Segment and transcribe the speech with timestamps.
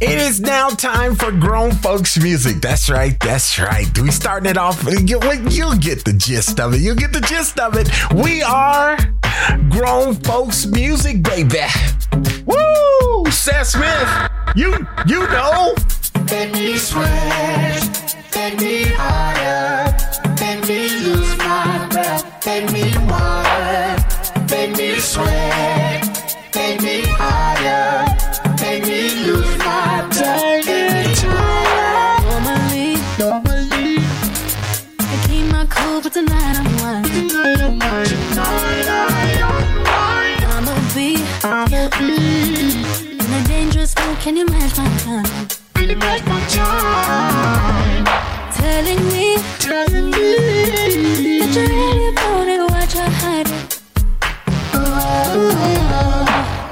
[0.00, 2.62] It is now time for grown folks music.
[2.62, 3.20] That's right.
[3.20, 3.86] That's right.
[3.98, 4.82] We starting it off.
[4.84, 6.80] You'll get the gist of it.
[6.80, 7.90] You'll get the gist of it.
[8.14, 8.96] We are
[9.68, 11.60] grown folks music, baby.
[12.46, 13.30] Woo!
[13.30, 14.30] Seth Smith.
[14.56, 15.74] You you know.
[16.30, 18.16] Me sweat.
[18.58, 18.84] Me
[20.66, 22.72] me lose my breath.
[22.72, 22.99] Me
[46.50, 48.04] time
[48.52, 50.20] telling me, telling me
[50.70, 53.66] that you really wanted what you're hiding.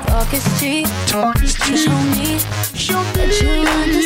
[0.07, 1.77] Talk is cheap, talk is cheap.
[1.77, 2.39] Show me,
[2.75, 3.98] show me that you want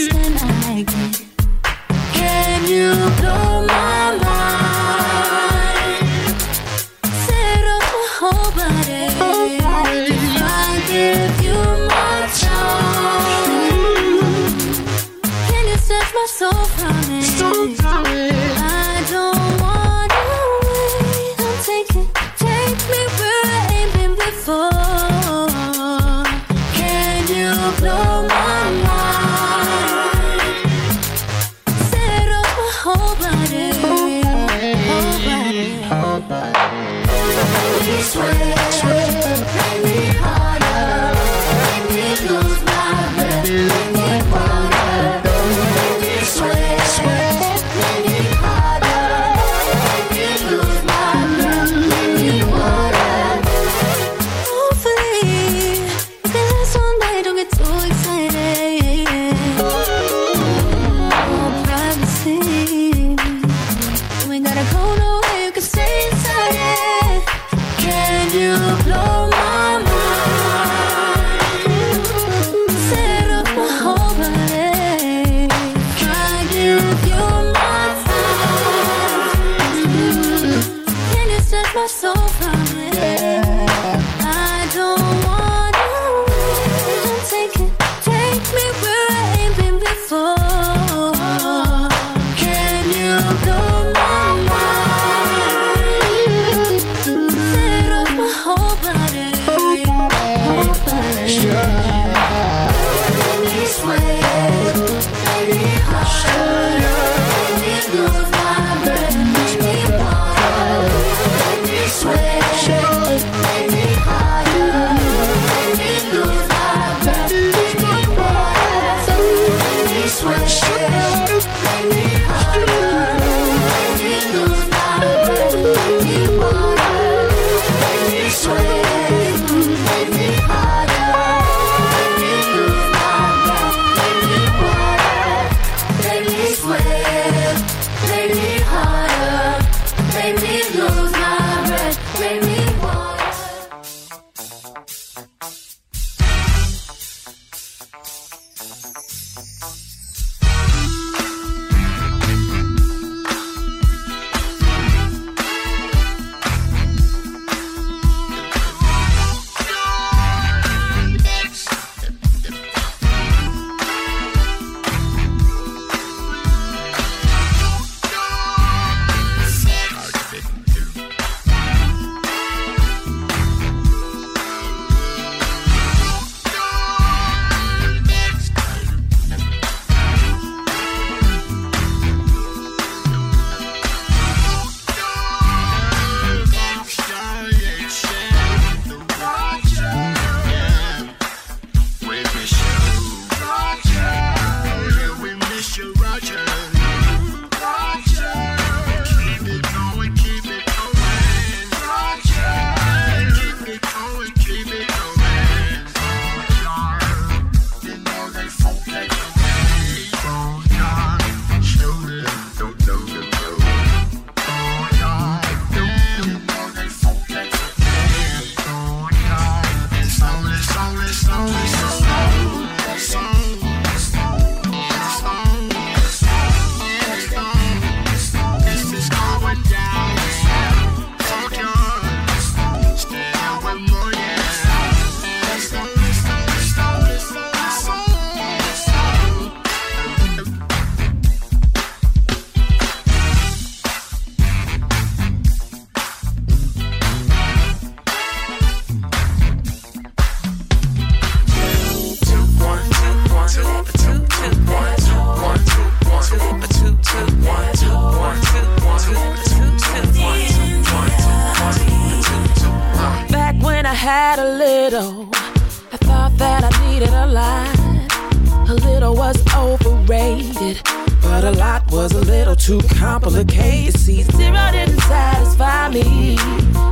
[275.92, 276.36] me.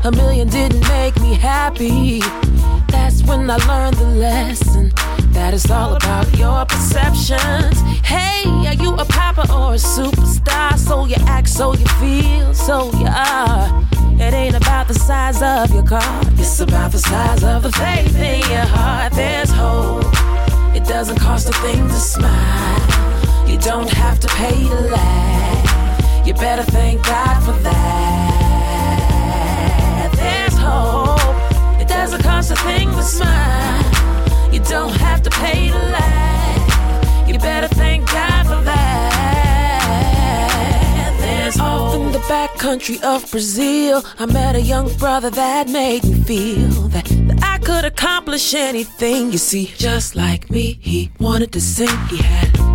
[0.05, 2.20] A million didn't make me happy.
[2.88, 4.93] That's when I learned the lesson
[5.32, 7.81] that it's all about your perceptions.
[8.05, 10.76] Hey, are you a papa or a superstar?
[10.79, 13.87] So you act, so you feel, so you are.
[14.20, 18.14] It ain't about the size of your car, it's about the size of the faith
[18.17, 19.12] in your heart.
[19.14, 20.05] There's hope.
[20.76, 23.49] It doesn't cost a thing to smile.
[23.49, 26.26] You don't have to pay to laugh.
[26.26, 28.40] You better thank God for that.
[32.19, 33.83] Cost a thing to smile.
[34.53, 37.29] You don't have to pay to laugh.
[37.29, 38.81] You better thank God for that.
[41.21, 44.03] There's off in the back country of Brazil.
[44.19, 49.31] I met a young brother that made me feel that, that I could accomplish anything.
[49.33, 51.97] You see, just like me, he wanted to sing.
[52.09, 52.70] He had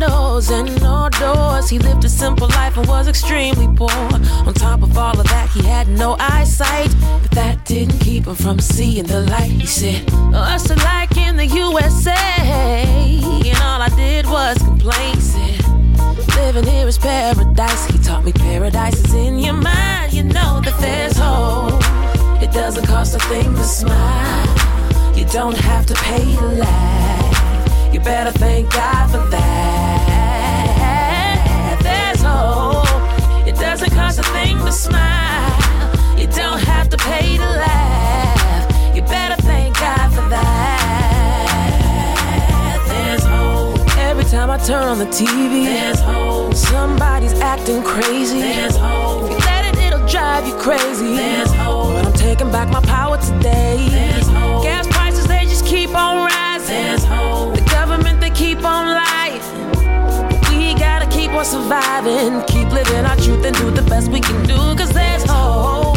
[0.00, 1.68] windows and no doors.
[1.68, 3.90] He lived a simple life and was extremely poor.
[3.90, 6.94] On top of all of that, he had no eyesight.
[7.22, 9.50] But that didn't keep him from seeing the light.
[9.50, 12.16] He said, Us alike in the USA.
[12.16, 15.16] And all I did was complain.
[15.20, 15.64] Said,
[16.36, 17.86] Living here is paradise.
[17.86, 20.12] He taught me paradise is in your mind.
[20.12, 21.82] You know that there's hope.
[22.42, 25.16] It doesn't cost a thing to smile.
[25.16, 27.92] You don't have to pay to laugh.
[27.92, 29.79] You better thank God for that.
[34.64, 36.18] To smile.
[36.18, 38.96] You don't have to pay to laugh.
[38.96, 41.60] You better thank God for that.
[42.88, 43.80] There's hope.
[43.98, 46.54] Every time I turn on the TV, there's hope.
[46.54, 48.40] Somebody's acting crazy.
[48.40, 49.24] There's hope.
[49.24, 51.14] If you let it, it'll drive you crazy.
[51.14, 51.94] There's hope.
[51.94, 53.88] But I'm taking back my power today.
[53.90, 54.62] There's hope.
[54.64, 56.68] Gas prices, they just keep on rising.
[56.68, 57.54] There's hope.
[57.54, 59.29] The government, they keep on lying.
[61.40, 62.42] We gotta keep on surviving.
[62.48, 64.56] Keep living our truth and do the best we can do.
[64.76, 65.96] Cause there's hope.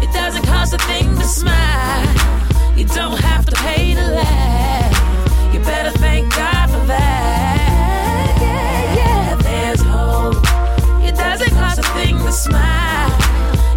[0.00, 2.06] It doesn't cost a thing to smile.
[2.76, 5.52] You don't have to pay to laugh.
[5.52, 8.38] You better thank God for that.
[8.40, 10.36] Yeah, yeah, there's hope.
[11.02, 13.10] It doesn't cost a thing to smile.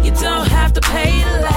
[0.04, 1.49] You don't have to pay to.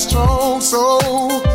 [0.00, 1.49] strong soul.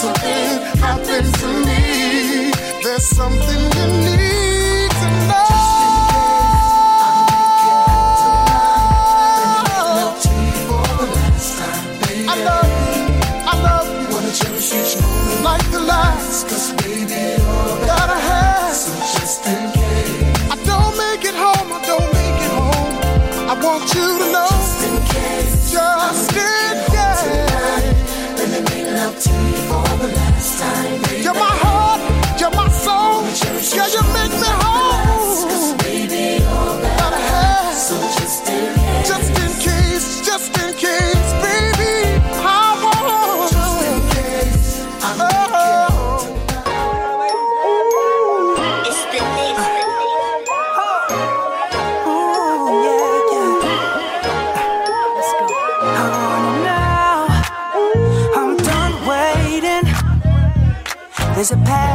[0.00, 1.64] something happened to.
[1.64, 1.69] been.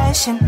[0.06, 0.45] passion.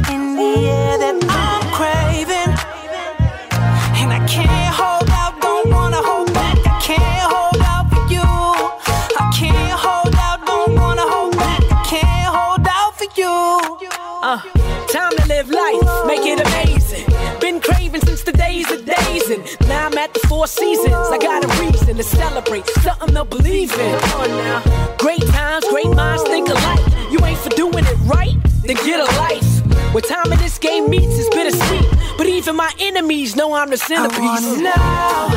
[33.38, 34.18] know I'm the centerpiece.
[34.18, 35.28] I want it now.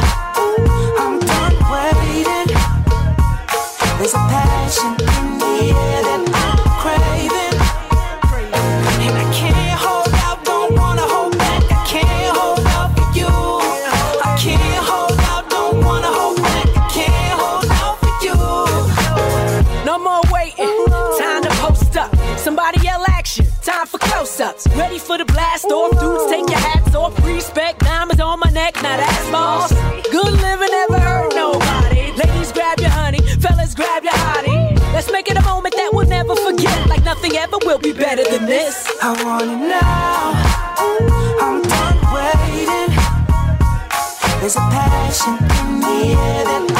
[0.97, 2.49] I'm done waiting.
[3.99, 6.20] There's a passion in the air
[37.81, 38.87] be better than this.
[39.01, 40.33] I want it now.
[41.41, 42.95] I'm done waiting.
[44.39, 46.70] There's a passion in the air that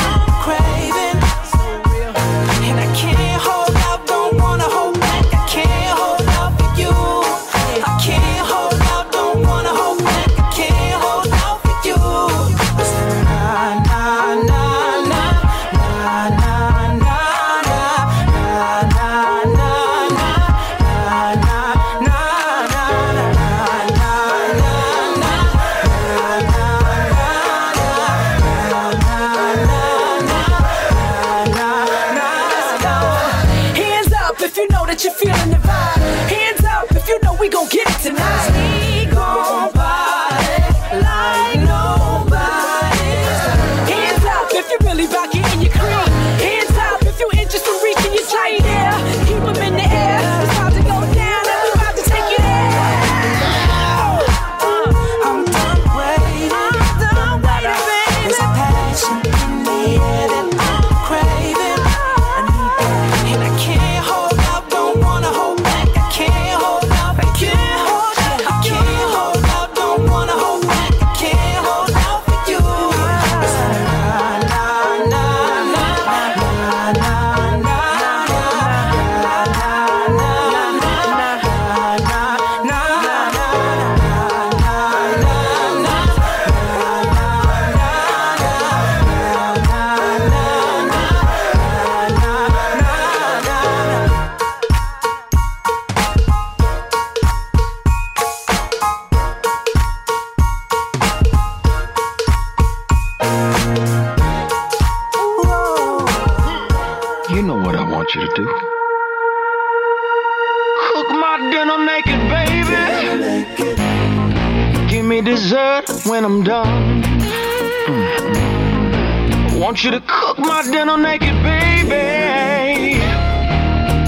[119.71, 122.99] want you to cook my dinner naked, baby.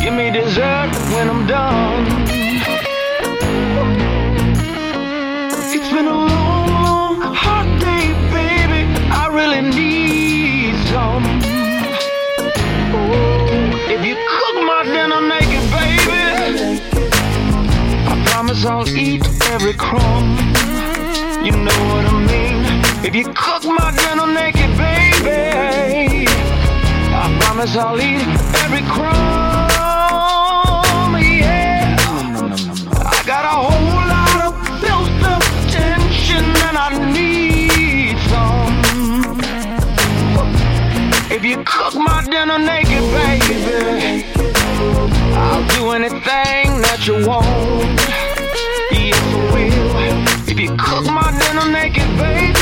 [0.03, 2.03] Give me dessert when I'm done.
[5.73, 8.81] It's been a long, long, hard day, baby.
[9.09, 11.23] I really need some.
[12.93, 16.81] Ooh, if you cook my dinner naked, baby,
[18.11, 20.35] I promise I'll eat every crumb.
[21.41, 22.43] You know what I mean?
[23.05, 25.52] If you cook my dinner naked, baby,
[27.53, 28.25] promise I'll eat
[28.65, 29.13] every crumb.
[31.21, 31.95] Yeah,
[32.97, 38.73] I got a whole lot of built up tension and I need some.
[41.29, 44.25] If you cook my dinner naked, baby,
[45.35, 47.99] I'll do anything that you want.
[48.91, 50.49] Yes, I will.
[50.49, 52.52] If you cook my dinner naked, baby,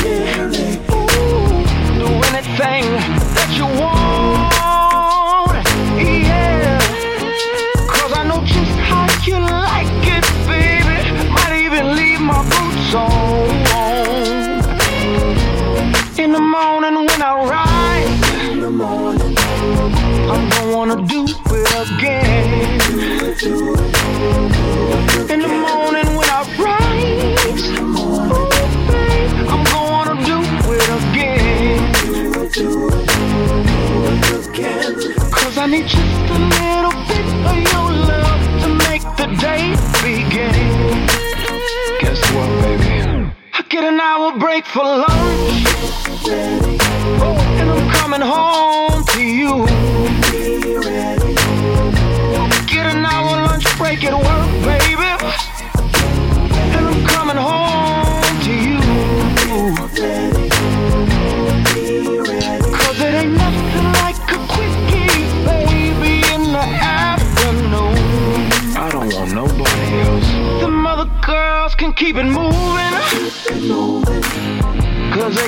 [36.48, 36.71] need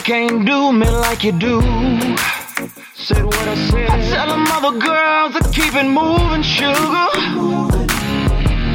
[0.05, 1.63] can't do me like you do.
[2.95, 3.89] Said what I said.
[3.89, 7.09] I tell them other girls to keep it moving, sugar.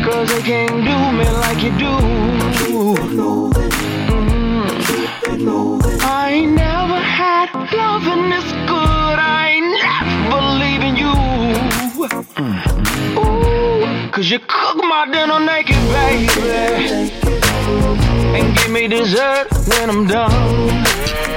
[0.03, 1.93] Cause they can't do me like you do.
[2.73, 3.05] Mm.
[6.01, 9.19] I ain't never had loving this good.
[9.19, 11.13] I ain't never leaving you.
[13.21, 17.11] Ooh, Cause you cook my dinner naked, baby.
[18.35, 21.28] And give me dessert when I'm done.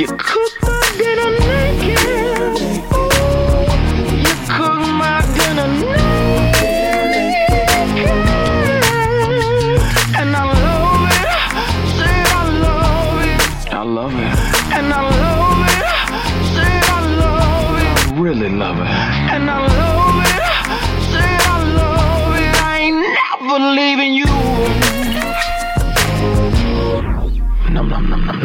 [0.00, 0.39] You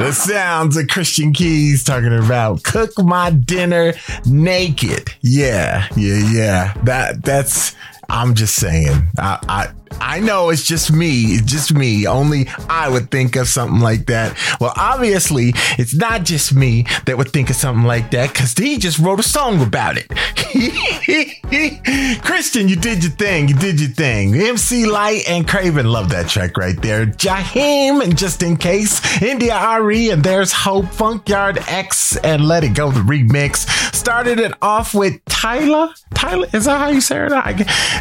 [0.06, 5.10] The sounds of Christian Keyes talking about cook my dinner naked.
[5.22, 6.74] Yeah, yeah, yeah.
[6.84, 7.76] That that's
[8.08, 9.08] I'm just saying.
[9.18, 9.68] I I
[10.00, 12.06] I know it's just me, it's just me.
[12.06, 14.38] Only I would think of something like that.
[14.60, 18.78] Well, obviously, it's not just me that would think of something like that because he
[18.78, 20.12] just wrote a song about it.
[22.22, 23.50] Christian, you did your thing.
[23.50, 24.36] You did your thing.
[24.36, 27.06] MC Lyte and Cravin love that track right there.
[27.06, 32.74] Jaheim, and just in case, India Arie, and there's Hope, Funkyard X, and Let It
[32.74, 33.68] Go, the remix.
[33.94, 35.94] Started it off with Tyla.
[36.14, 37.34] Tyla, is that how you say it?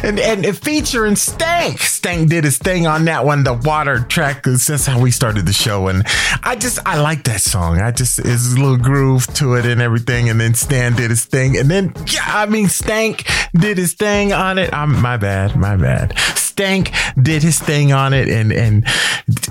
[0.05, 1.79] And, and featuring Stank.
[1.79, 4.43] Stank did his thing on that one, the water track.
[4.43, 5.89] That's how we started the show.
[5.89, 6.03] And
[6.41, 7.81] I just, I like that song.
[7.81, 10.29] I just, it's a little groove to it and everything.
[10.29, 11.57] And then Stan did his thing.
[11.57, 14.73] And then, yeah, I mean, Stank did his thing on it.
[14.73, 16.17] I'm, my bad, my bad.
[16.55, 18.85] Stank did his thing on it, and and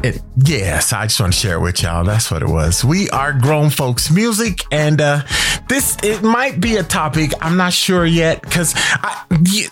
[0.02, 2.02] it, yeah, so I just want to share it with y'all.
[2.02, 2.82] That's what it was.
[2.82, 5.20] We are grown folks music, and uh,
[5.68, 7.32] this it might be a topic.
[7.42, 9.22] I'm not sure yet because I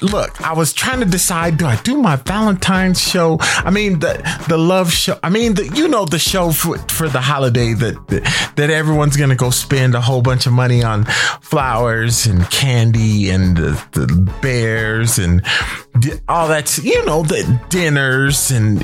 [0.03, 0.43] look.
[0.43, 3.39] I was trying to decide: do I do my Valentine's show?
[3.41, 5.19] I mean the the love show.
[5.23, 9.17] I mean the you know the show for for the holiday that that, that everyone's
[9.17, 11.07] gonna go spend a whole bunch of money on
[11.41, 15.43] flowers and candy and the, the bears and
[16.29, 16.79] all that.
[16.79, 18.81] You know the dinners and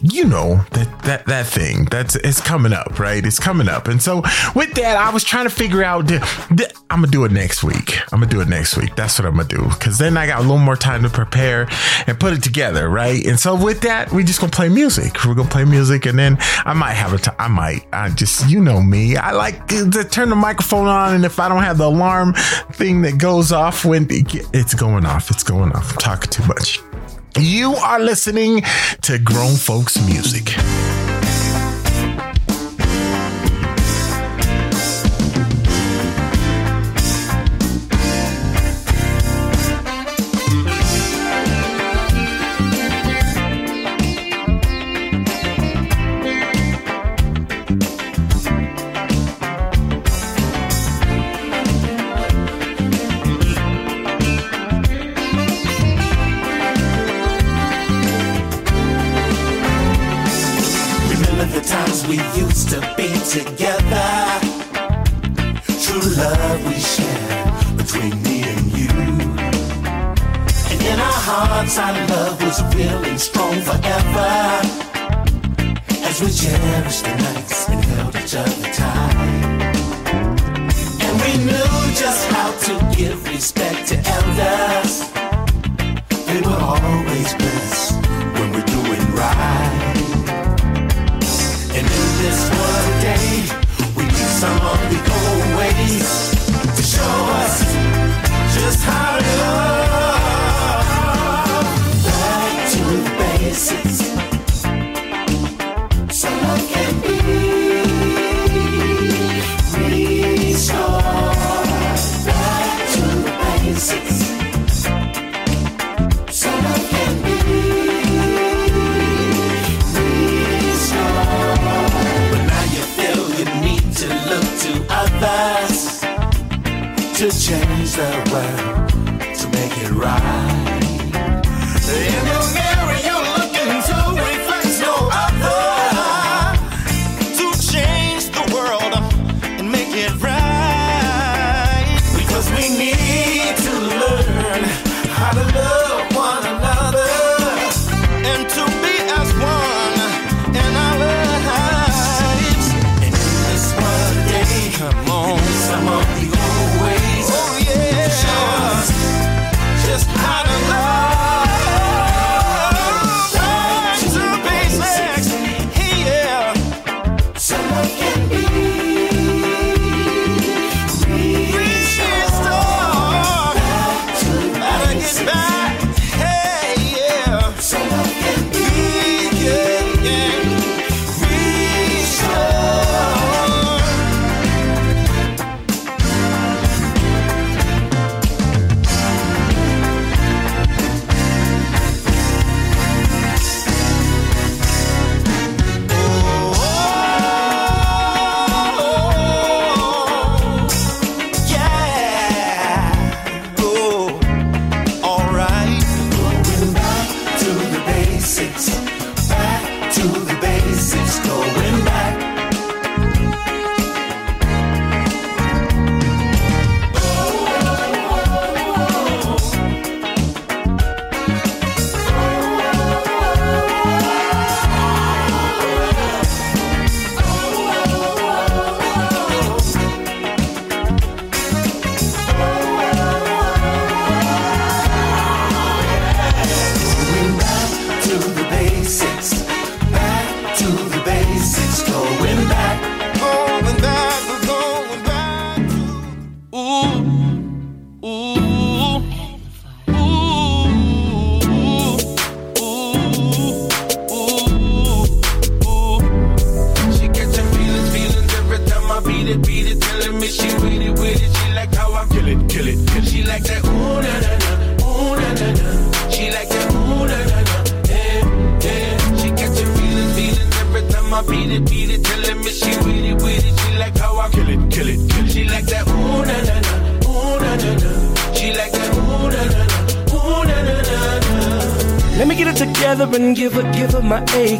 [0.00, 3.24] you know that that that thing that's it's coming up, right?
[3.24, 4.22] It's coming up, and so
[4.54, 6.10] with that, I was trying to figure out.
[6.90, 7.98] I'm gonna do it next week.
[8.12, 8.94] I'm gonna do it next week.
[8.94, 11.66] That's what I'm gonna do because then I got a little more time to prepare
[12.06, 13.24] and put it together, right?
[13.26, 15.24] And so with that, we just gonna play music.
[15.24, 17.18] We're gonna play music, and then I might have a.
[17.18, 17.86] T- I might.
[17.92, 19.16] I just you know me.
[19.16, 22.34] I like to turn the microphone on, and if I don't have the alarm
[22.72, 25.92] thing that goes off when it it's going off, it's going off.
[25.92, 26.80] I'm talking too much.
[27.38, 28.62] You are listening
[29.02, 30.43] to Grown Folks Music.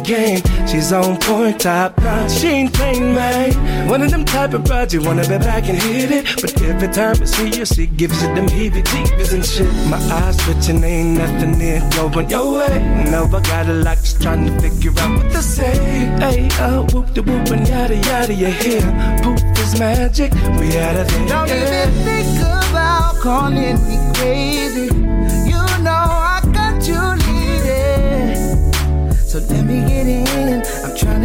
[0.05, 0.41] Game.
[0.67, 1.99] She's on point, top.
[2.29, 3.89] She ain't plain, man.
[3.89, 6.41] One of them type of broads you wanna be back and hit it.
[6.41, 9.71] But every time I see her, she gives it them heebie-jeebies and shit.
[9.89, 13.05] My eyes switching, ain't nothing there going your way.
[13.11, 15.75] No, I got a lot just trying to figure out what to say.
[16.19, 18.81] Hey, uh, whoop de whoop and yada yada, you hear?
[19.23, 21.27] Poof is magic, we out of there.
[21.27, 25.04] Don't even think about calling me crazy.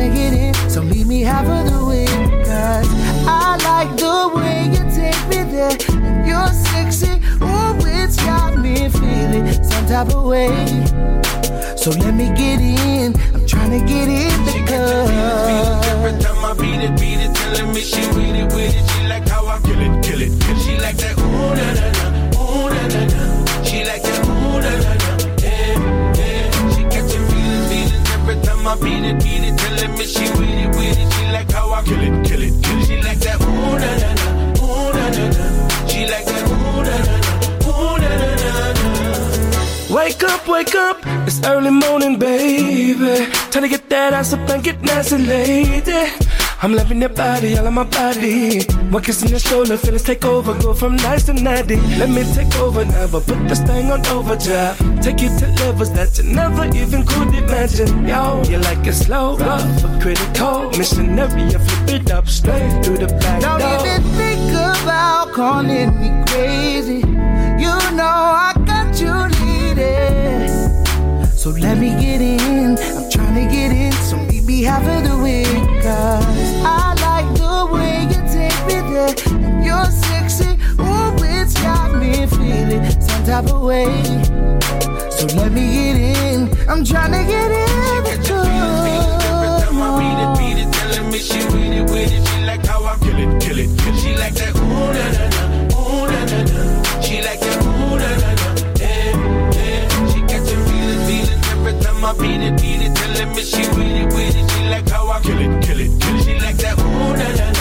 [0.00, 0.54] To get in.
[0.70, 2.06] So meet me half of the way.
[2.44, 2.88] Cause
[3.26, 5.76] I like the way you take me there.
[6.06, 7.12] And you're sexy.
[7.44, 10.48] Ooh, it's got me feeling some type of way.
[11.76, 13.14] So let me get in.
[13.34, 17.72] I'm trying to get in the feelings every time I beat it, beat it, telling
[17.74, 18.99] me she with it, with it.
[28.70, 31.12] Every time I beat it, telling me she with it, with it.
[31.12, 32.86] She like how I kill it, kill it, kill it.
[32.86, 34.26] She like that ooh na na na,
[34.62, 35.86] ooh na na na.
[35.86, 37.30] She like that ooh na na na,
[37.68, 38.28] ooh na na
[38.82, 39.94] na.
[39.94, 43.26] Wake up, wake up, it's early morning, baby.
[43.50, 46.19] Time to get that ass up and get nasty, lady.
[46.62, 48.62] I'm loving your body, all of my body.
[48.90, 51.76] One kiss on your shoulder, feelings take over, go from nice to natty.
[51.96, 54.76] Let me take over now, but put this thing on overdrive.
[55.00, 58.06] Take you to levels that you never even could imagine.
[58.06, 60.68] Yo, you like it slow, rough, critical.
[60.76, 63.86] Missionary, you flip it up straight through the back Don't door.
[63.86, 66.98] even think about calling me crazy.
[67.64, 70.50] You know I got you leading.
[71.30, 72.76] So let me get in.
[72.76, 73.92] I'm trying to get in.
[73.92, 74.18] So
[74.50, 75.44] me half of the way.
[75.82, 76.26] Cause
[76.64, 79.14] I like the way you take me there.
[79.46, 80.52] And you're sexy.
[80.80, 83.90] Ooh, it's got me feeling some type of way.
[85.16, 86.38] So let me get in.
[86.68, 90.32] I'm trying to get in the Got your feelings, feelings every time I beat it,
[90.38, 92.39] beat it, telling me she with it, with it.
[102.02, 104.50] I beat it, beat it, telling me she with it, with it.
[104.50, 106.24] She like how I kill it, kill it, kill it.
[106.24, 107.59] She like that ooh na na na,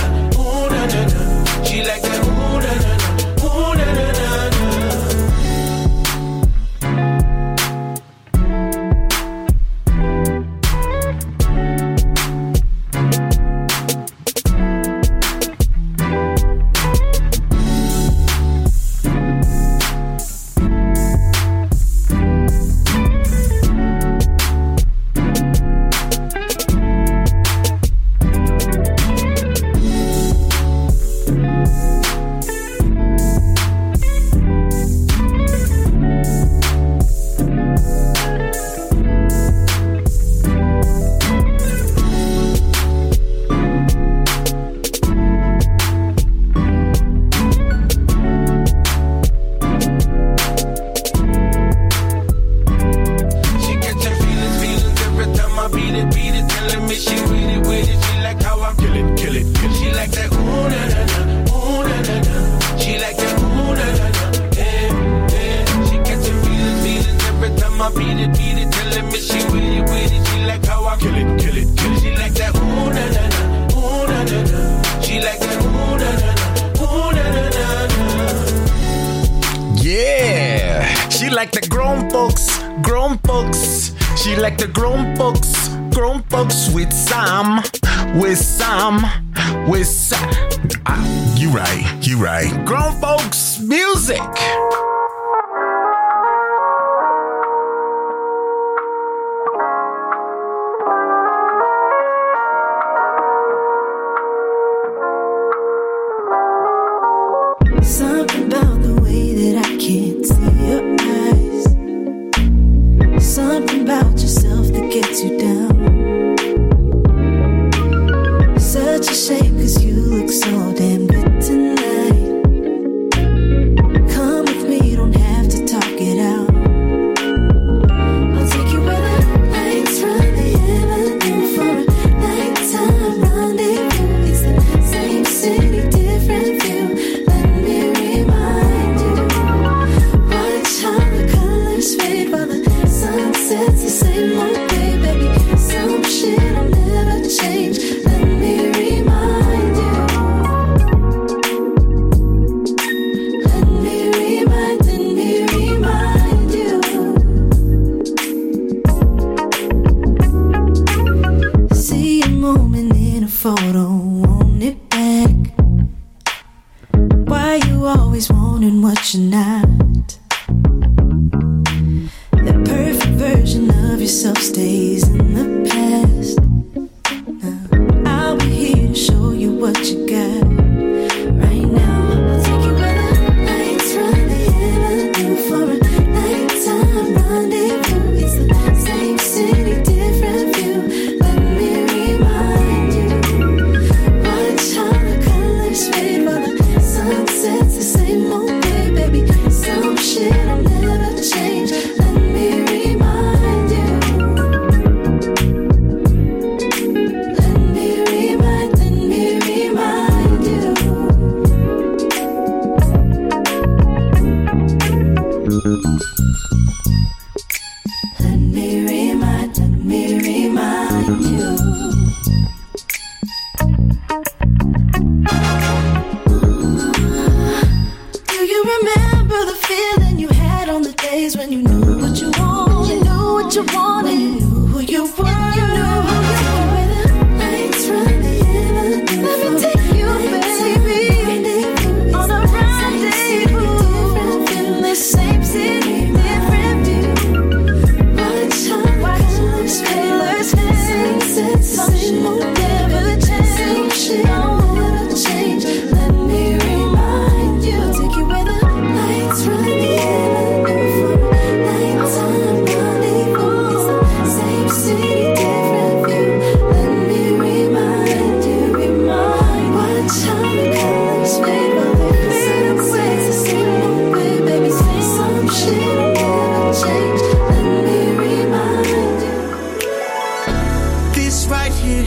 [281.70, 282.04] right here.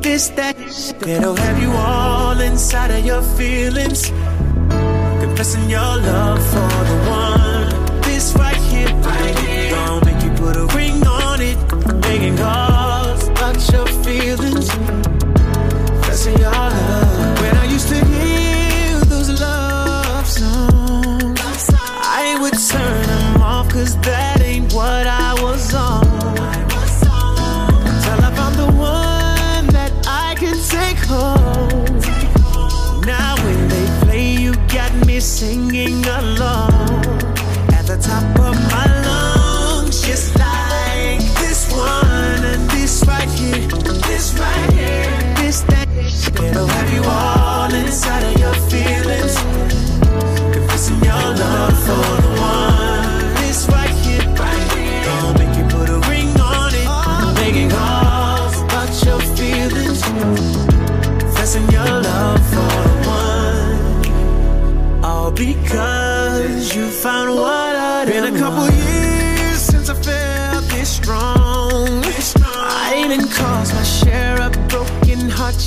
[0.00, 0.56] This, that,
[1.00, 4.08] that'll have you all inside of your feelings.
[5.20, 8.00] Confessing your love for the one.
[8.02, 9.51] This right here, right here.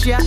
[0.05, 0.19] yeah,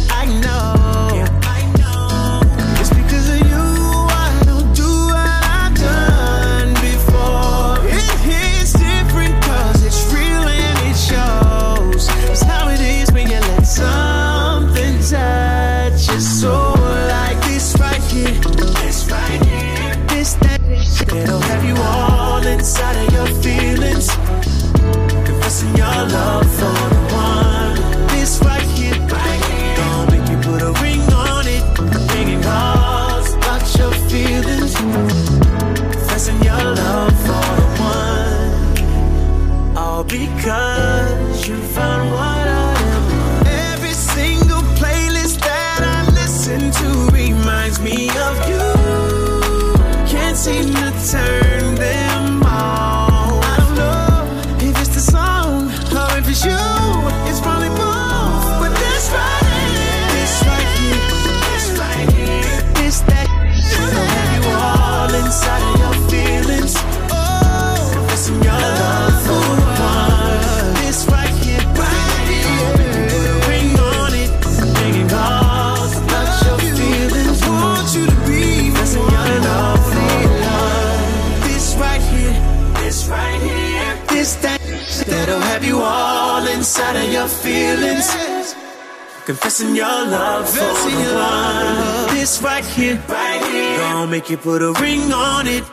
[89.28, 92.14] Confessing your love for the one.
[92.14, 93.76] This right here, right here.
[93.76, 95.64] Gonna make you put a ring on it.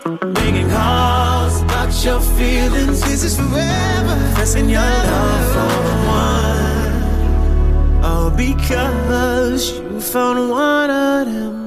[0.44, 3.00] Making calls about your feelings.
[3.00, 4.16] This is forever.
[4.26, 8.04] Confessing your love for the one.
[8.04, 11.65] All because you found one of them.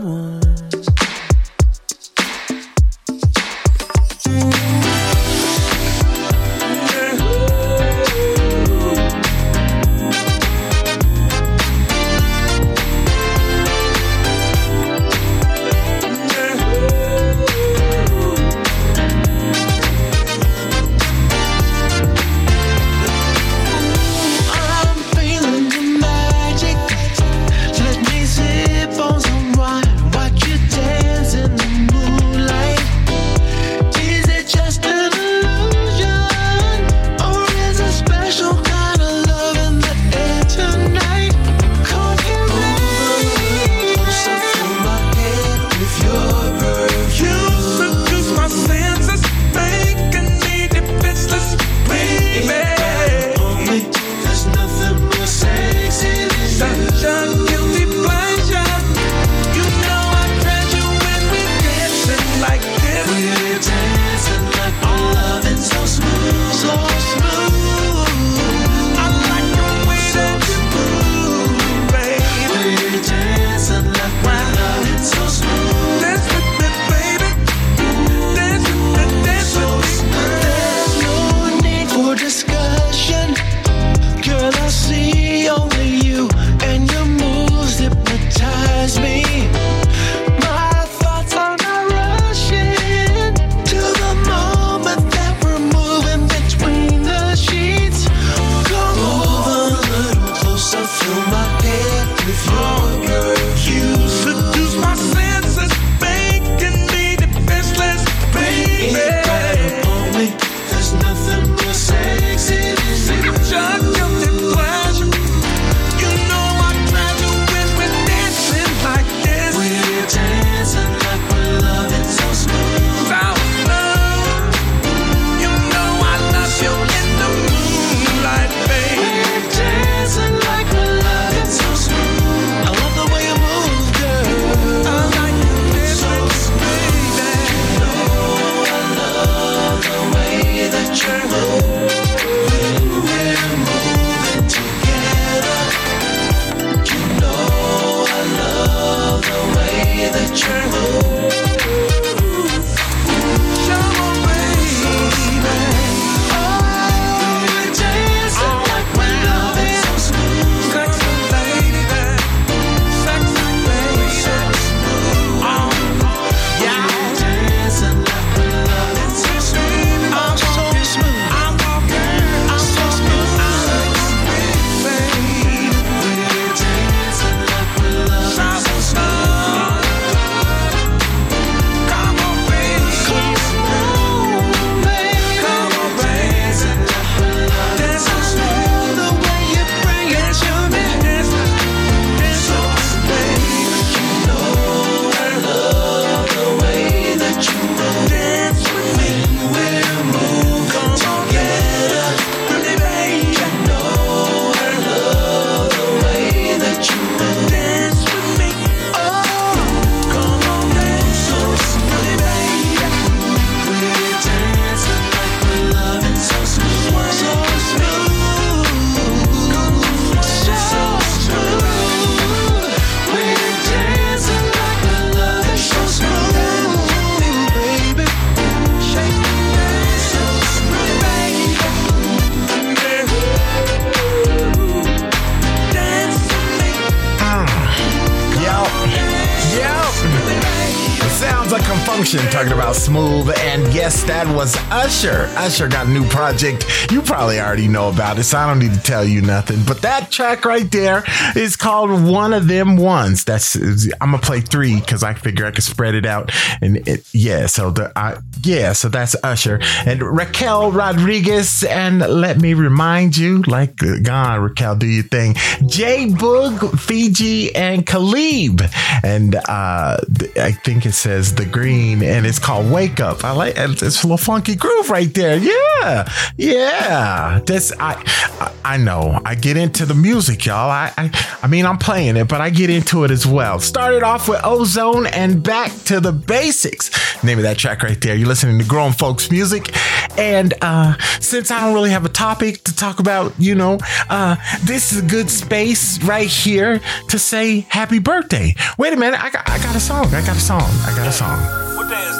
[244.98, 245.30] Usher.
[245.36, 246.66] Usher got a new project.
[246.90, 249.62] You probably already know about it, so I don't need to tell you nothing.
[249.64, 251.04] But that track right there
[251.36, 253.22] is called One of Them Ones.
[253.22, 253.54] That's
[254.00, 256.32] I'm gonna play three because I figure I could spread it out.
[256.60, 261.64] And it, yeah, so the I, yeah, so that's Usher and Raquel Rodriguez.
[261.64, 265.34] And let me remind you, like, God, Raquel, do your thing.
[265.66, 268.62] J Boog, Fiji, and Caleb.
[269.02, 269.98] And uh,
[270.36, 273.24] I think it says The Green, and it's called Wake Up.
[273.24, 275.36] I like It's a little funky groove right there.
[275.36, 276.08] Yeah.
[276.36, 277.40] Yeah.
[277.46, 279.20] This I, I know.
[279.24, 280.70] I get into the music, y'all.
[280.70, 283.60] I, I, I mean, I'm playing it, but I get into it as well.
[283.60, 286.90] Started off with Ozone and back to the basics.
[287.22, 288.14] Name of that track right there.
[288.14, 289.74] You're listening to Grown Folks Music,
[290.16, 294.36] and uh, since I don't really have a topic to talk about, you know, uh,
[294.62, 298.54] this is a good space right here to say happy birthday.
[298.78, 300.06] Wait a minute, I got, I got a song.
[300.14, 300.62] I got a song.
[300.62, 301.38] I got a song.
[301.76, 302.17] What day is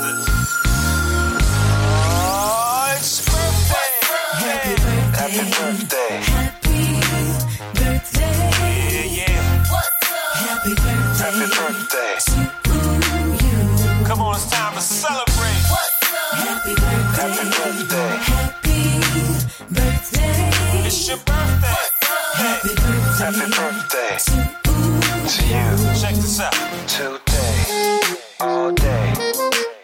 [23.38, 24.16] Happy birthday.
[24.64, 25.94] To you.
[26.00, 26.52] Check this out.
[26.88, 28.00] Today,
[28.40, 29.12] all day,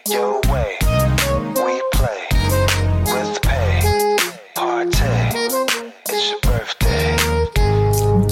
[0.08, 0.76] your way.
[1.62, 2.26] We play
[3.06, 4.16] with pay.
[4.56, 5.30] Partay.
[6.08, 7.14] It's your birthday.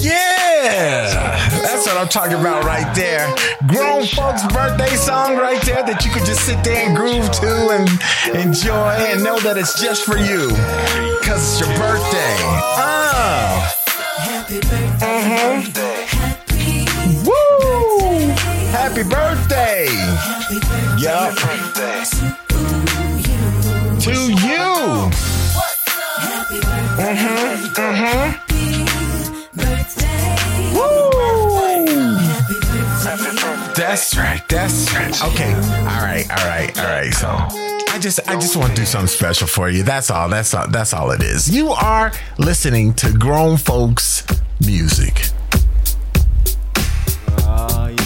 [0.03, 3.33] Yeah, that's what I'm talking about right there.
[3.67, 7.69] Grown folks' birthday song right there that you could just sit there and groove to
[7.69, 7.87] and
[8.35, 10.49] enjoy and know that it's just for you
[11.19, 12.35] because it's your birthday.
[12.75, 13.73] Oh.
[14.99, 15.73] Mhm.
[17.25, 18.33] Woo!
[18.71, 19.85] Happy birthday!
[20.97, 21.33] Yup.
[23.99, 25.11] To you.
[26.99, 27.73] Mhm.
[27.75, 28.39] Mhm.
[30.73, 31.11] Woo!
[33.75, 34.41] That's right.
[34.49, 35.23] That's right.
[35.25, 35.53] Okay.
[35.53, 36.25] All right.
[36.29, 36.77] All right.
[36.79, 37.13] All right.
[37.13, 37.27] So
[37.91, 39.83] I just I just want to do something special for you.
[39.83, 40.29] That's all.
[40.29, 40.67] That's all.
[40.67, 41.49] That's all it is.
[41.49, 44.23] You are listening to grown folks
[44.65, 45.29] music.
[47.45, 48.02] Oh, yeah.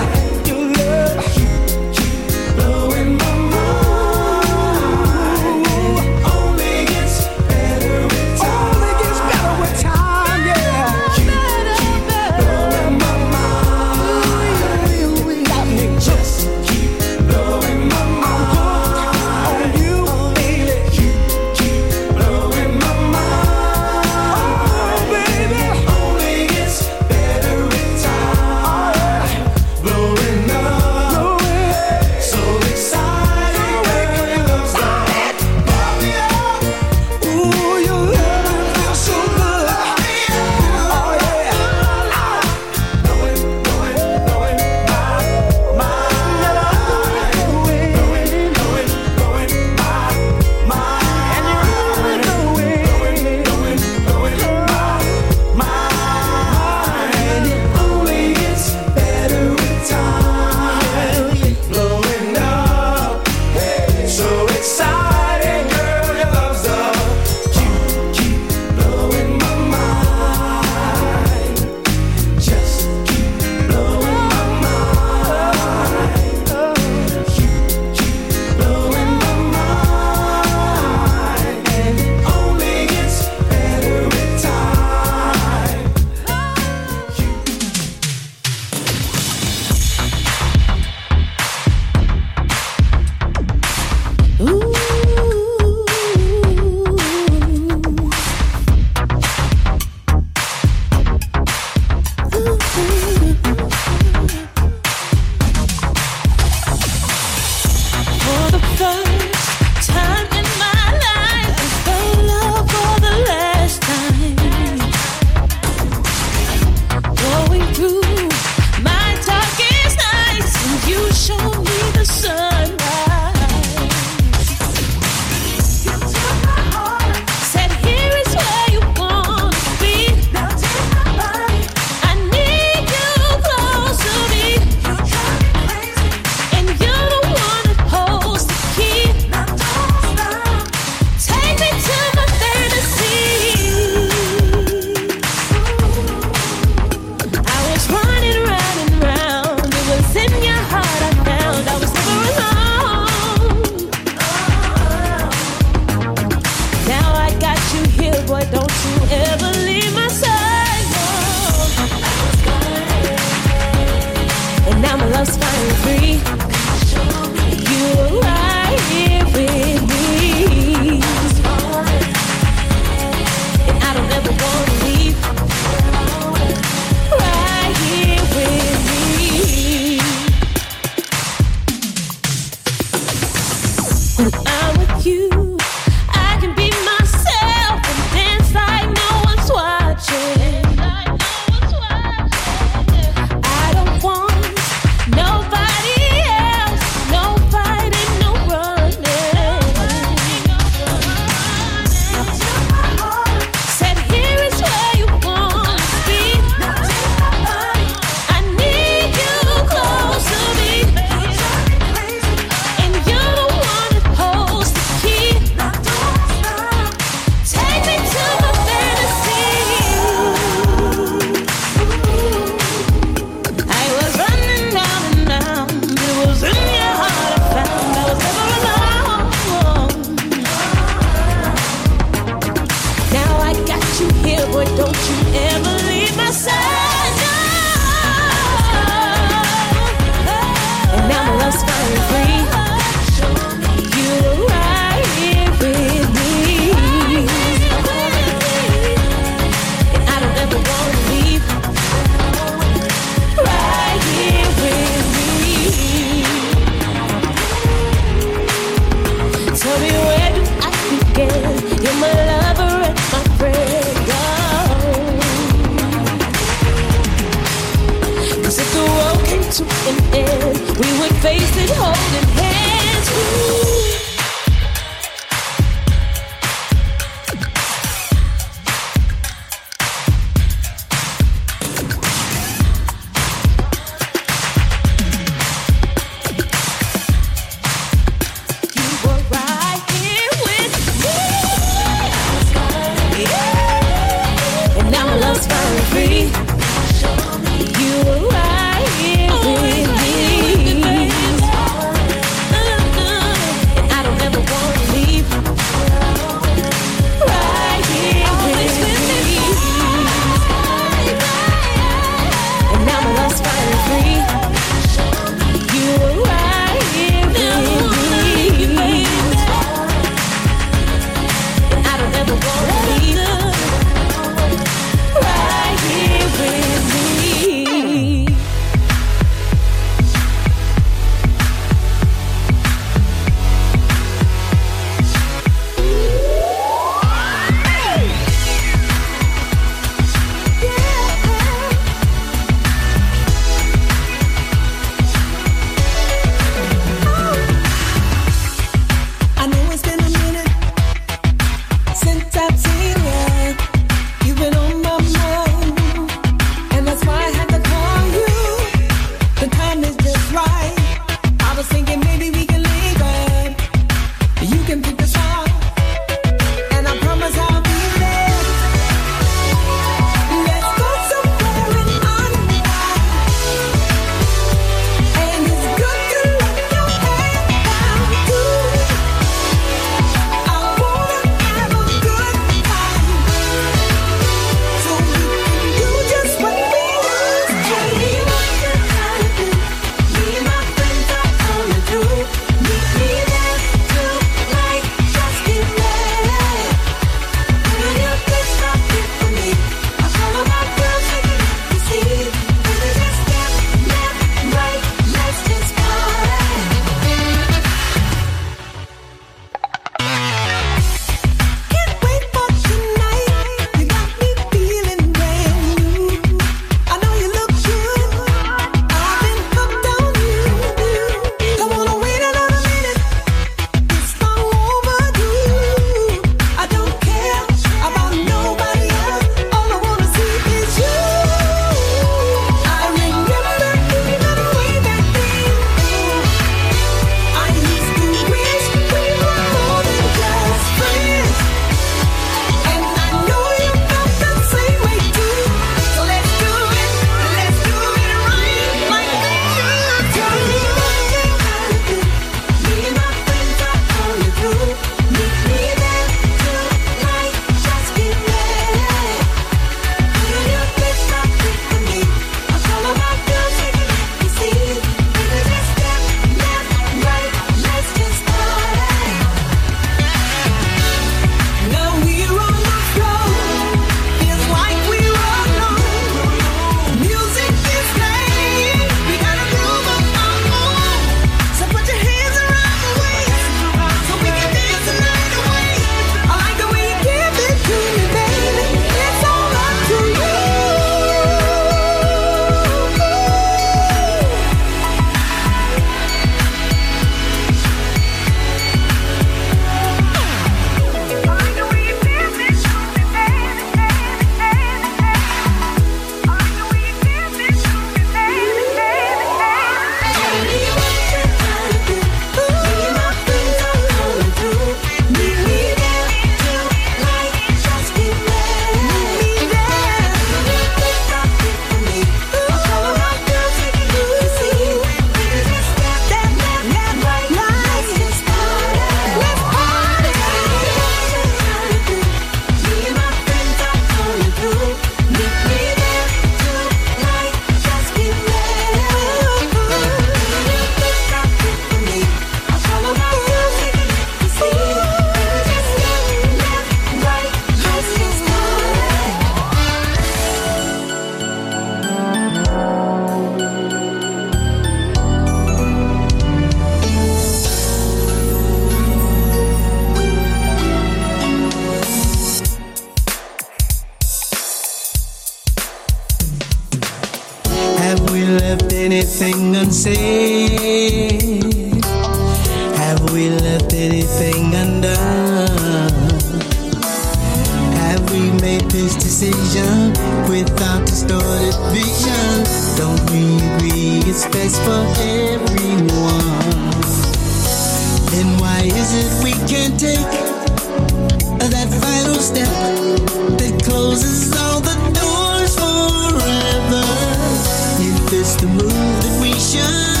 [598.21, 600.00] It's the move that we should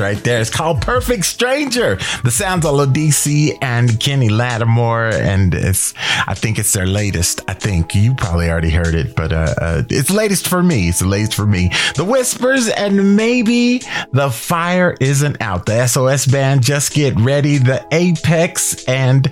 [0.00, 0.40] right there.
[0.40, 1.96] It's called Perfect Stranger.
[2.24, 5.94] The sounds of DC and Kenny Lattimore, and it's
[6.26, 7.42] I think it's their latest.
[7.48, 10.88] I think you probably already heard it, but uh, uh it's latest for me.
[10.88, 11.70] It's the latest for me.
[11.96, 13.82] The Whispers and maybe
[14.12, 15.66] the fire isn't out.
[15.66, 17.58] The SOS band just get ready.
[17.58, 19.30] The Apex and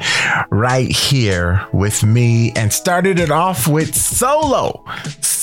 [0.51, 4.85] right here with me and started it off with solo,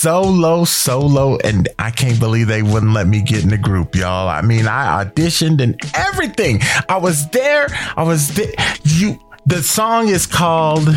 [0.06, 4.30] solo, solo, and I can't believe they wouldn't let me get in the group, y'all.
[4.30, 6.60] I mean, I auditioned and everything.
[6.88, 7.66] I was there.
[7.98, 8.54] I was there.
[8.84, 10.90] You the song is called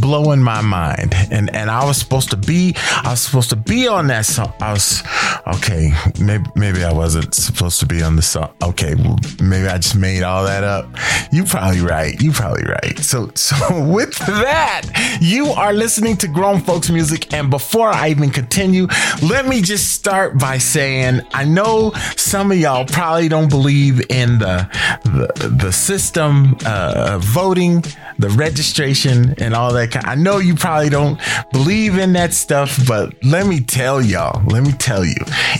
[0.00, 1.14] blowing my mind.
[1.30, 2.74] And and i was supposed to be
[3.04, 4.52] i was supposed to be on that song.
[4.60, 5.02] I was
[5.46, 8.50] okay maybe maybe i wasn't supposed to be on the song.
[8.62, 8.94] Okay
[9.42, 10.88] maybe i just made all that up.
[11.32, 12.20] You probably right.
[12.20, 12.98] You probably right.
[12.98, 13.56] So so
[13.96, 17.32] with that you are listening to grown folks music.
[17.32, 18.86] And before i even continue
[19.22, 24.38] let me just start by saying i know some of y'all probably don't believe in
[24.38, 24.68] the
[25.04, 27.82] the, the system uh voting
[28.20, 30.06] the registration and all that kind.
[30.06, 31.20] I know you probably don't
[31.52, 35.16] believe in that stuff, but let me tell y'all, let me tell you,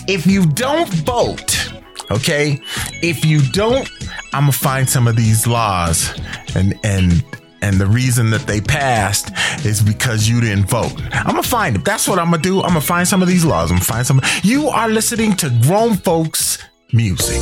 [0.08, 1.72] if you don't vote,
[2.10, 2.60] okay,
[3.02, 3.88] if you don't,
[4.32, 6.18] I'm gonna find some of these laws
[6.54, 7.24] and and
[7.62, 9.32] and the reason that they passed
[9.66, 10.92] is because you didn't vote.
[11.12, 11.84] I'm gonna find it.
[11.84, 12.60] That's what I'm gonna do.
[12.62, 13.70] I'm gonna find some of these laws.
[13.70, 14.20] I'm gonna find some.
[14.42, 16.58] You are listening to grown folks
[16.92, 17.40] music.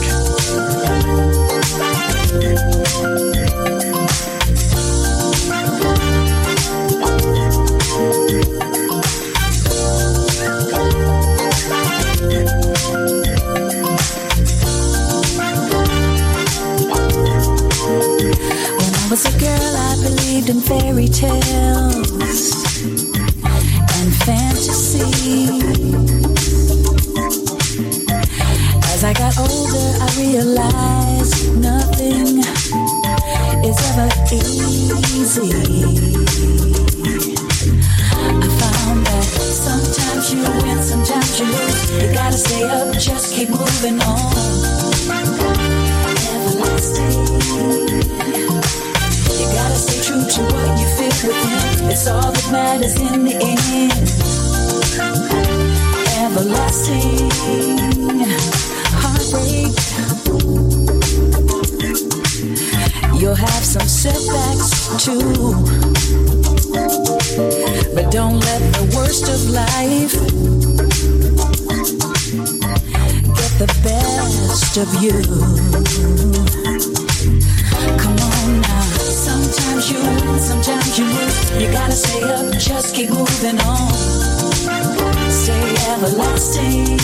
[20.40, 22.10] Believed in fairy tales
[23.98, 25.48] and fantasy.
[28.92, 32.38] As I got older, I realized nothing
[33.64, 34.08] is ever
[35.14, 35.50] easy.
[38.20, 39.24] I found that
[39.66, 42.02] sometimes you win, sometimes you lose.
[42.02, 44.48] You gotta stay up, just keep moving on.
[49.38, 51.90] You gotta stay true to what you feel within.
[51.90, 53.92] It's all that matters in the end.
[56.22, 57.30] Everlasting
[58.98, 59.74] heartbreak.
[63.20, 65.54] You'll have some setbacks too.
[67.94, 70.14] But don't let the worst of life
[73.38, 75.22] get the best of you.
[77.98, 78.97] Come on now.
[79.28, 81.50] Sometimes you win, sometimes you lose.
[81.60, 83.92] You gotta stay up, just keep moving on.
[85.30, 86.98] Stay everlasting.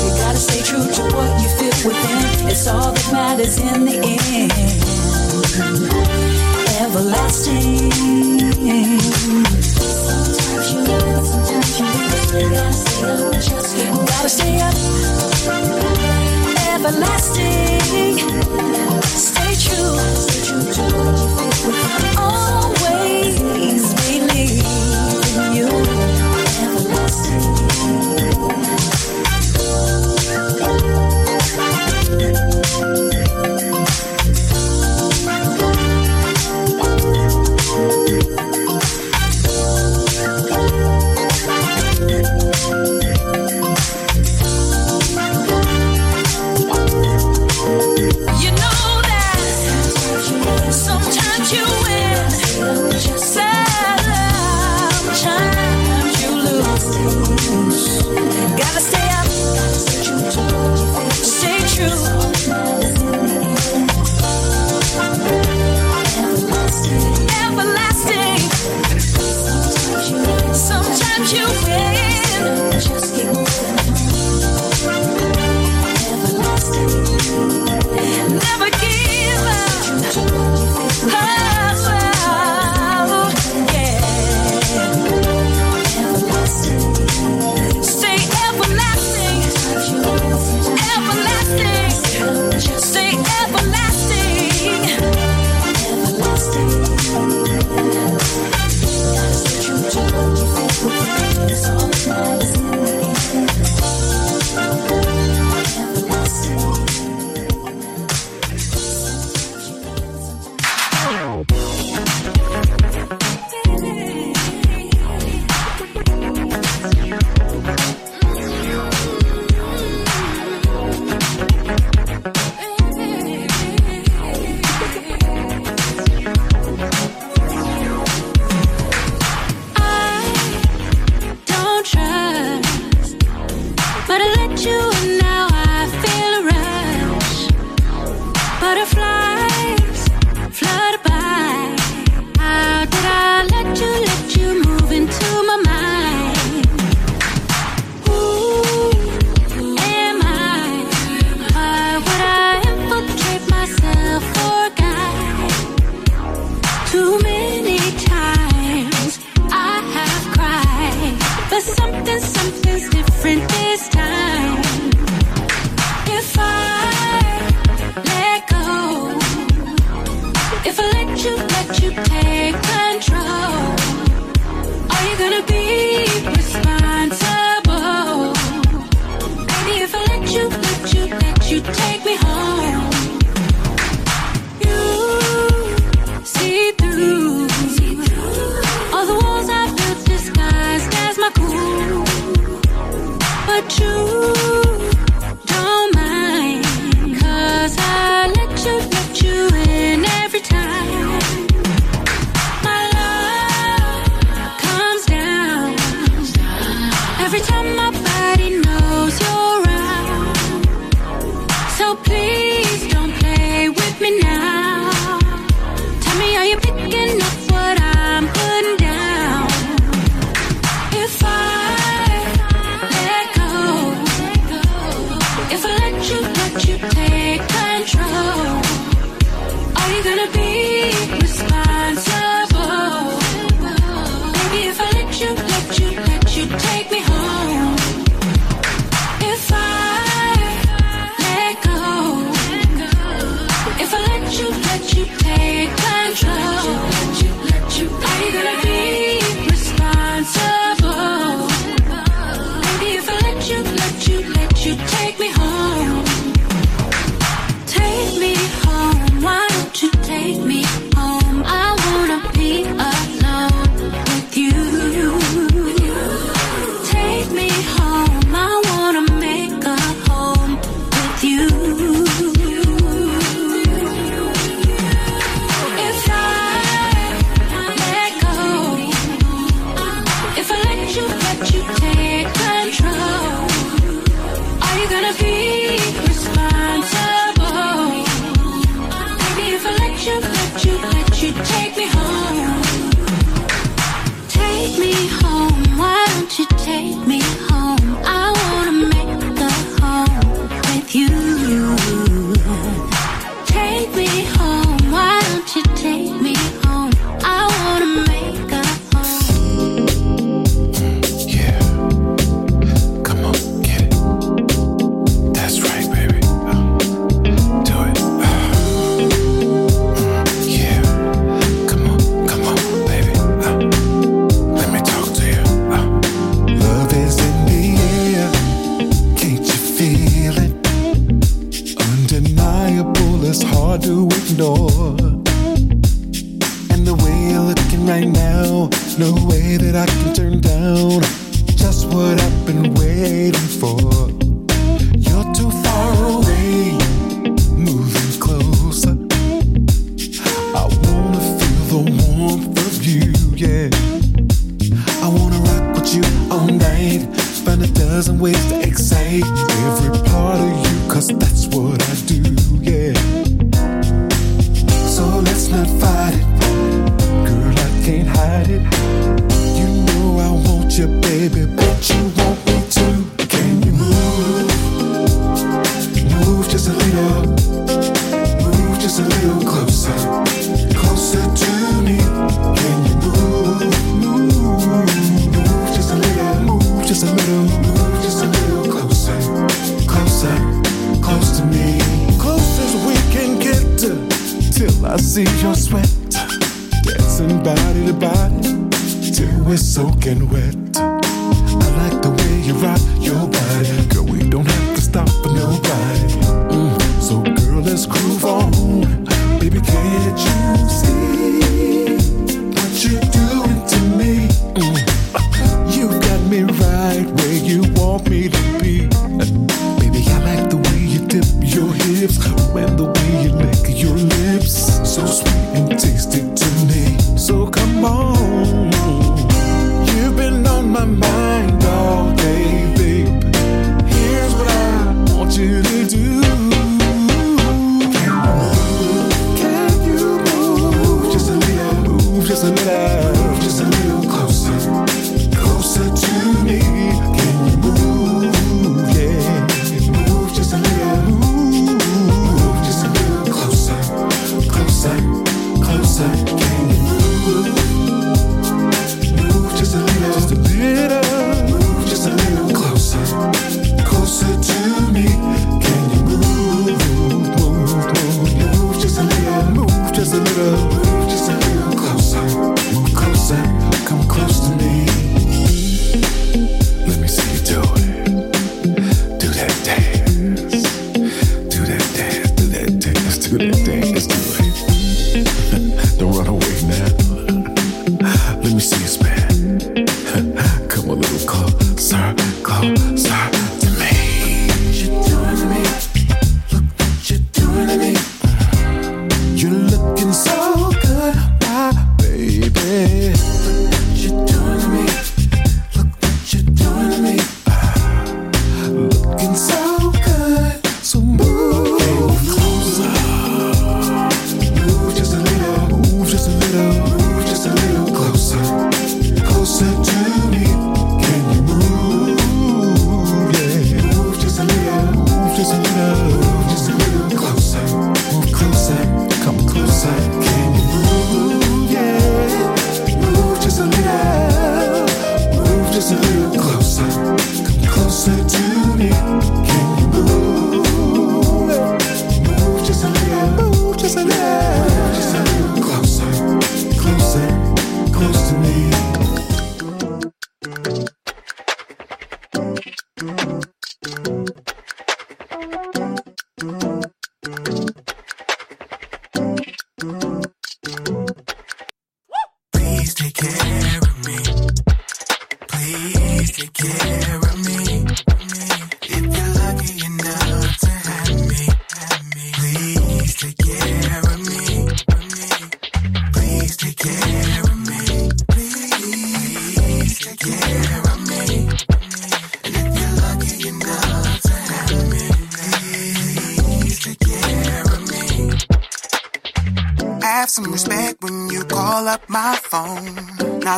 [0.00, 2.48] You gotta stay true to what you feel within.
[2.48, 4.52] It's all that matters in the end.
[6.80, 7.90] Everlasting.
[10.30, 12.30] Sometimes you win, sometimes you lose.
[12.32, 13.70] You gotta stay up, just.
[14.06, 14.74] Gotta stay up.
[16.74, 17.80] Everlasting.
[19.70, 20.00] Feel.
[22.18, 23.79] Always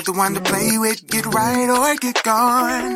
[0.02, 2.91] Not the one to play with, get right or get gone.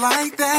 [0.00, 0.49] like that.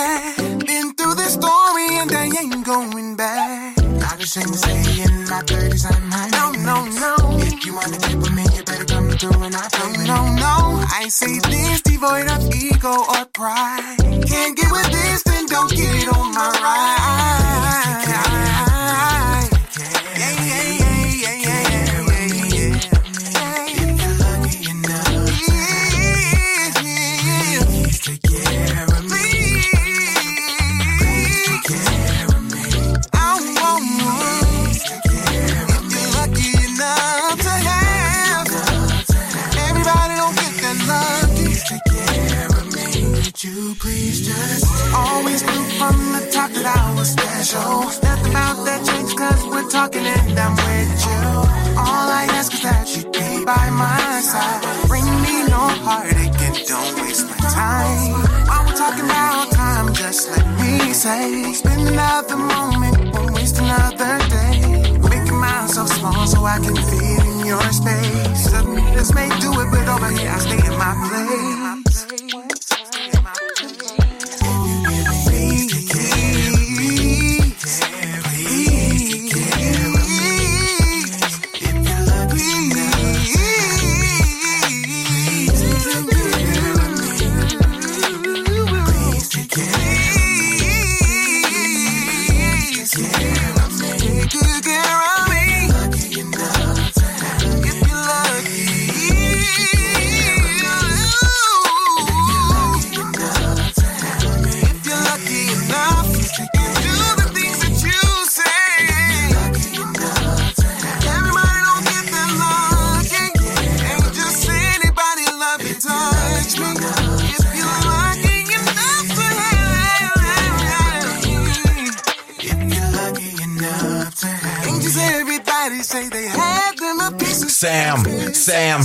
[127.62, 128.82] Sam, Sam,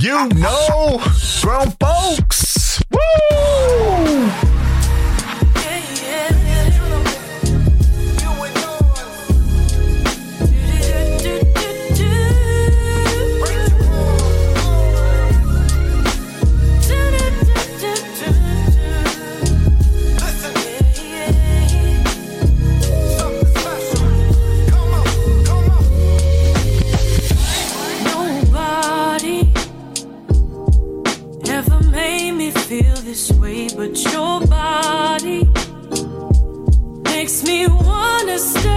[0.00, 0.98] you know,
[1.42, 2.43] grown folks.
[38.36, 38.73] Wanna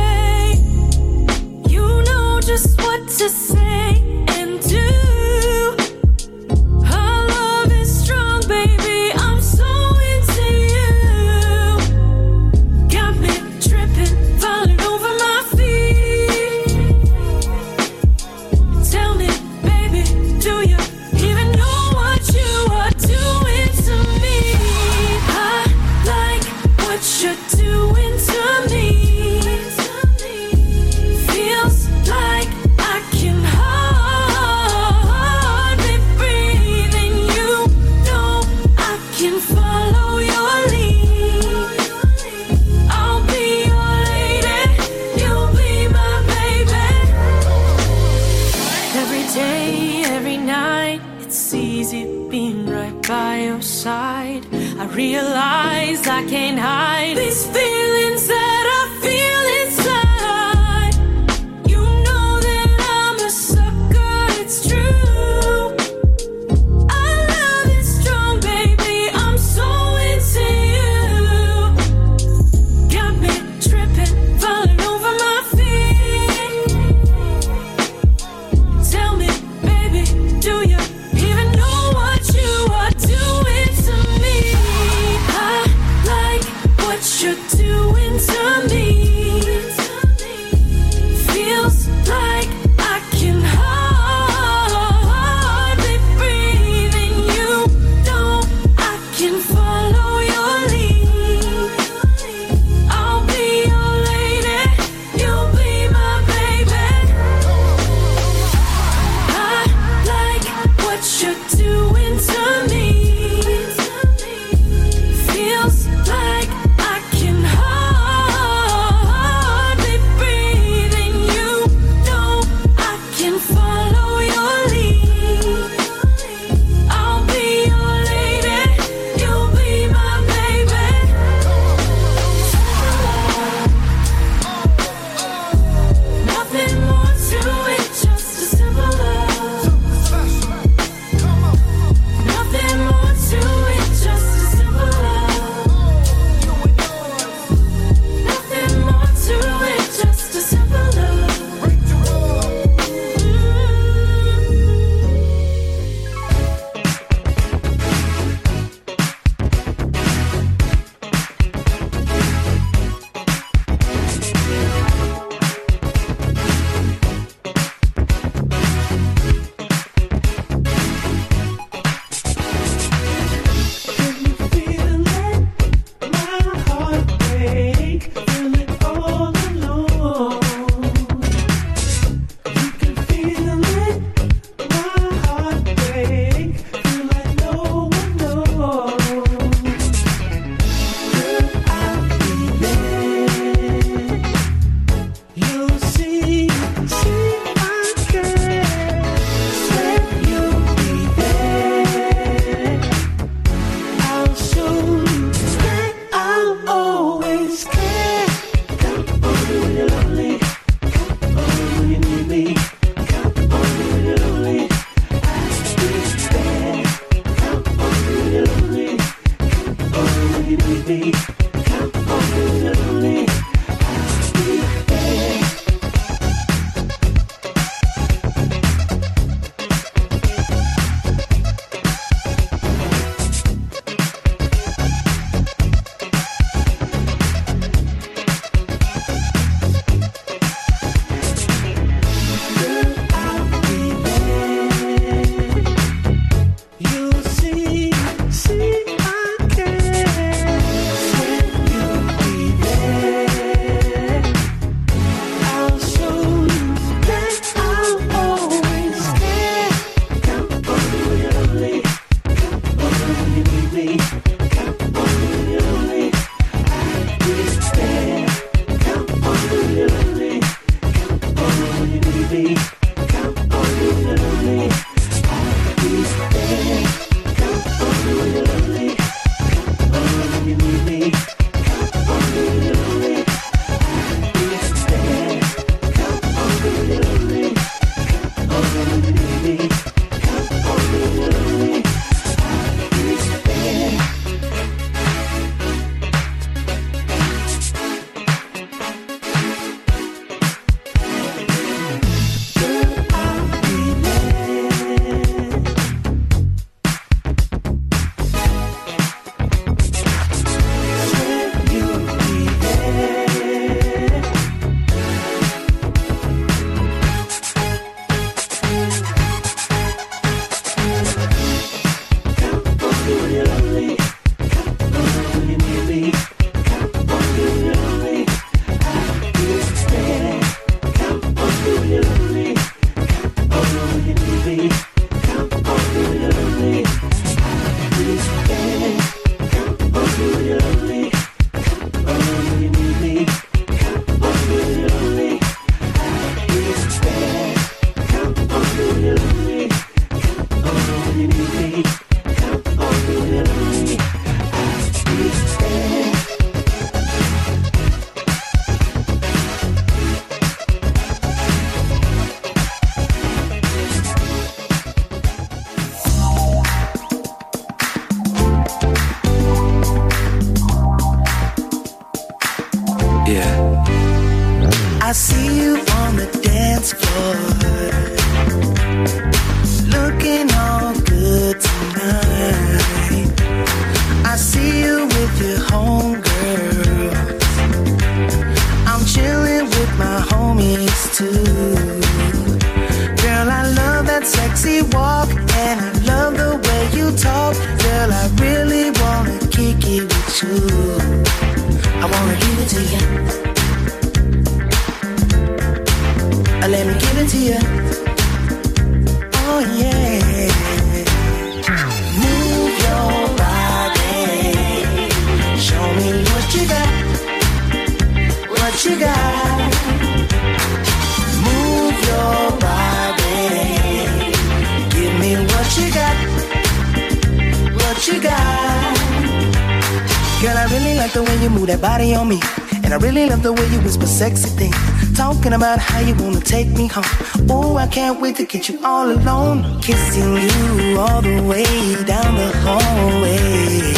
[439.08, 439.82] all alone.
[439.82, 441.64] Kissing you all the way
[442.06, 443.94] down the hallway.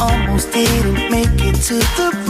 [0.00, 2.21] Almost didn't make it to the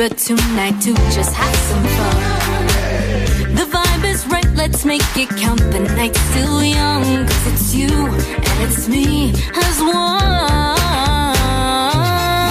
[0.00, 3.54] remember tonight to just have some fun.
[3.54, 5.60] The vibe is right, let's make it count.
[5.72, 10.80] The night's still young, cause it's you and it's me as one.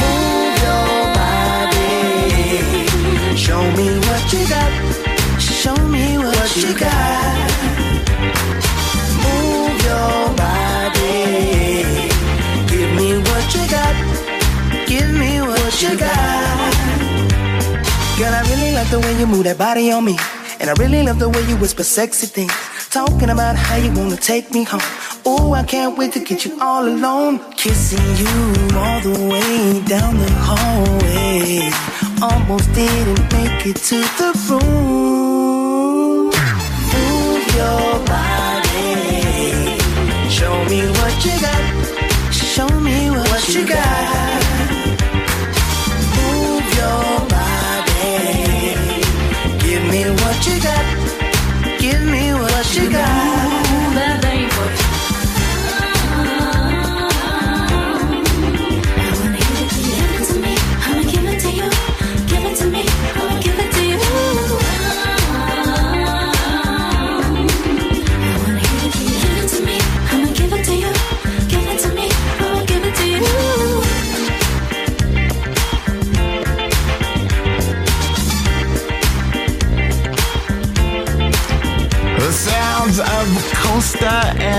[0.01, 1.87] Move your body.
[3.35, 4.71] Show me what you got.
[5.41, 7.51] Show me what, you got.
[9.25, 11.83] Move your body.
[12.71, 13.95] Give me what you got.
[14.87, 16.48] Give me what you got.
[18.19, 20.17] Girl, I really like the way you move that body on me.
[20.59, 22.51] And I really love the way you whisper sexy things.
[22.89, 24.81] Talking about how you wanna take me home.
[25.25, 27.39] Oh, I can't wait to get you all alone.
[27.55, 28.35] Kissing you
[28.75, 31.71] all the way down the hallway.
[32.21, 36.25] Almost didn't make it to the room.
[36.91, 39.79] Move your body.
[40.29, 41.63] Show me what you got.
[42.33, 44.43] Show me what, you got.
[44.43, 44.48] Move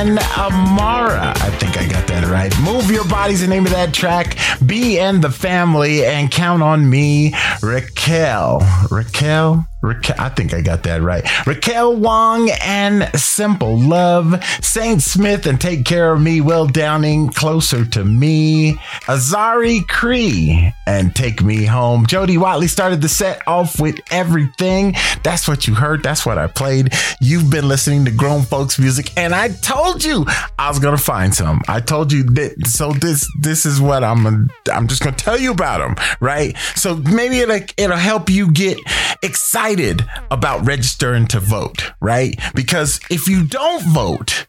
[0.01, 1.37] and Amoraa.
[1.43, 2.51] I think I got that right.
[2.61, 4.39] Move Your Body's the name of that track.
[4.65, 8.67] B and the family and count on me, Raquel.
[8.91, 9.67] Raquel?
[9.83, 11.23] Raquel, I think I got that right.
[11.47, 17.85] Raquel Wong and Simple Love, Saint Smith and Take Care of Me, Will Downing, Closer
[17.85, 18.75] to Me,
[19.05, 22.05] Aziza Cree and Take Me Home.
[22.05, 24.97] Jody Watley started the set off with everything.
[25.23, 26.03] That's what you heard.
[26.03, 26.93] That's what I played.
[27.21, 30.27] You've been listening to grown folks music, and I told you
[30.59, 31.61] I was gonna find some.
[31.69, 32.67] I told you that.
[32.67, 34.51] So this this is what I'm.
[34.73, 36.57] I'm just gonna tell you about them, right?
[36.75, 38.77] So maybe it'll it'll help you get
[39.23, 42.35] excited about registering to vote, right?
[42.53, 44.49] Because if you don't vote,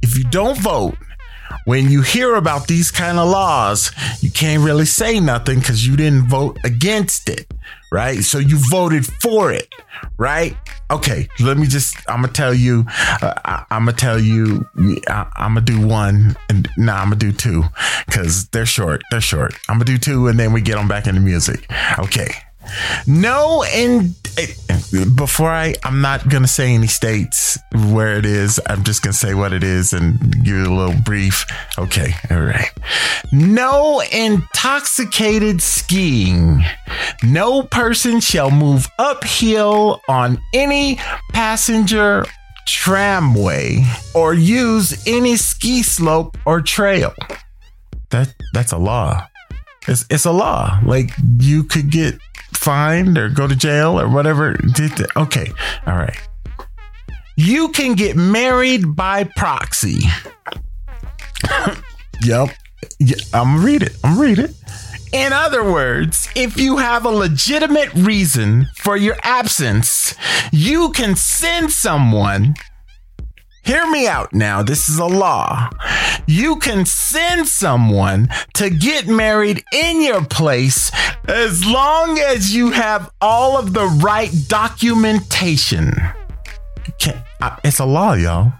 [0.00, 0.96] if you don't vote,
[1.64, 3.90] when you hear about these kind of laws,
[4.20, 7.52] you can't really say nothing because you didn't vote against it,
[7.90, 8.18] right?
[8.24, 9.72] So you voted for it,
[10.18, 10.56] right?
[10.90, 14.66] Okay, let me just, I'm gonna tell you, uh, I, I'm gonna tell you,
[15.08, 17.64] I, I'm gonna do one and nah, I'm gonna do two
[18.06, 19.54] because they're short, they're short.
[19.68, 21.70] I'm gonna do two and then we get on back into music.
[21.98, 22.32] Okay.
[23.06, 24.14] No, and
[25.16, 27.58] before I, I'm not gonna say any states
[27.90, 28.60] where it is.
[28.66, 31.46] I'm just gonna say what it is and give you a little brief.
[31.78, 32.70] Okay, all right.
[33.32, 36.62] No intoxicated skiing.
[37.22, 40.96] No person shall move uphill on any
[41.32, 42.26] passenger
[42.66, 43.84] tramway
[44.14, 47.14] or use any ski slope or trail.
[48.10, 49.26] That that's a law.
[49.88, 50.78] It's it's a law.
[50.84, 52.18] Like you could get
[52.62, 54.56] fined or go to jail or whatever.
[55.16, 55.52] Okay,
[55.86, 56.16] all right.
[57.36, 60.00] You can get married by proxy.
[62.22, 62.50] yep.
[62.98, 63.96] Yeah, I'm read it.
[64.04, 64.54] I'm read it.
[65.12, 70.14] In other words, if you have a legitimate reason for your absence,
[70.52, 72.54] you can send someone
[73.62, 74.62] hear me out now.
[74.62, 75.70] This is a law.
[76.26, 80.90] You can send someone to get married in your place
[81.28, 85.92] as long as you have all of the right documentation.
[87.40, 88.52] Uh, it's a law, y'all.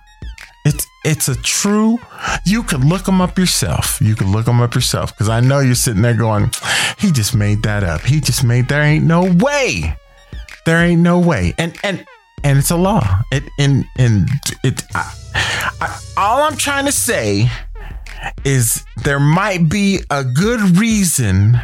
[0.64, 1.98] It's it's a true.
[2.46, 4.00] You can look them up yourself.
[4.00, 6.52] You can look them up yourself because I know you're sitting there going,
[6.98, 8.02] "He just made that up.
[8.02, 8.68] He just made.
[8.68, 9.96] There ain't no way.
[10.64, 12.06] There ain't no way." And and
[12.44, 13.20] and it's a law.
[13.30, 14.28] It and and
[14.64, 14.82] it.
[14.94, 15.14] I,
[15.80, 17.48] I, all I'm trying to say
[18.44, 21.60] is there might be a good reason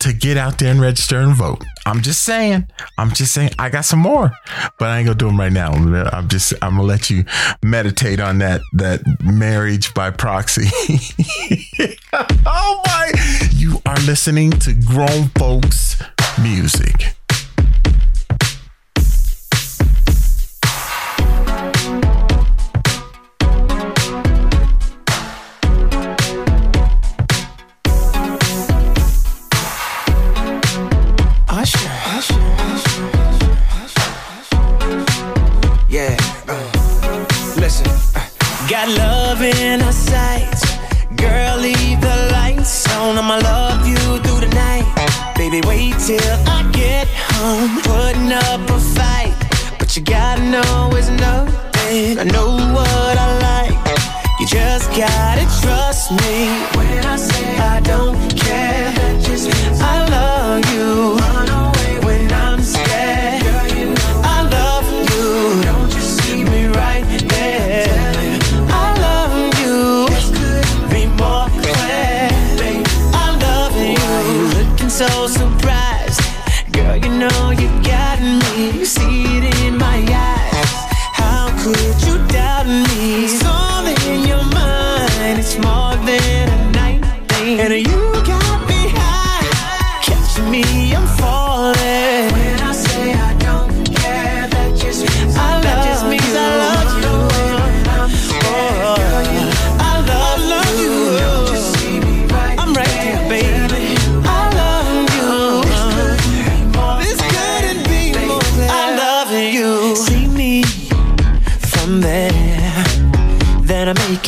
[0.00, 1.64] to get out there and register and vote.
[1.84, 2.68] I'm just saying.
[2.98, 3.50] I'm just saying.
[3.58, 4.30] I got some more,
[4.78, 5.72] but I ain't gonna do them right now.
[5.72, 6.52] I'm just.
[6.62, 7.24] I'm gonna let you
[7.64, 10.68] meditate on that that marriage by proxy.
[12.46, 13.12] oh my!
[13.52, 16.00] You are listening to grown folks
[16.40, 17.17] music.
[38.68, 40.62] Got love in our sights.
[41.16, 43.16] Girl, leave the lights on.
[43.16, 44.84] I'ma love you through the night.
[45.36, 47.80] Baby, wait till I get home.
[47.82, 49.34] Putting up a fight.
[49.78, 52.18] But you gotta know it's nothing.
[52.18, 53.78] I know what I like.
[54.38, 56.48] You just gotta trust me.
[56.76, 58.92] When I say I don't care,
[59.80, 61.37] I love you.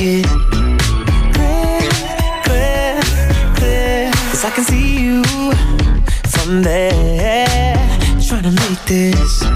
[0.01, 0.27] Make it
[1.35, 1.83] clear,
[2.45, 3.01] clear,
[3.57, 4.11] clear.
[4.31, 5.23] Cause I can see you
[6.29, 7.77] from there,
[8.21, 9.50] trying to make this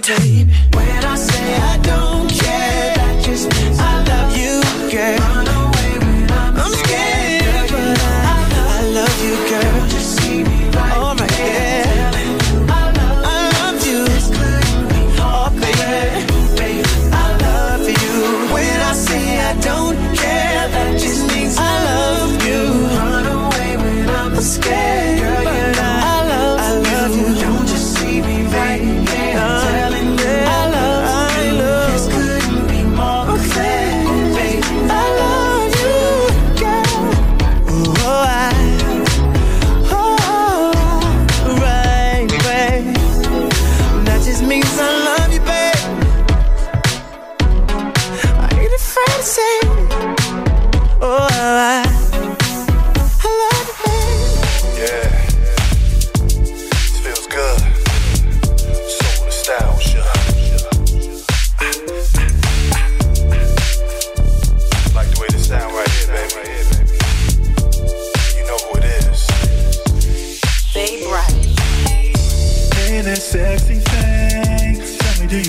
[0.00, 0.35] baby.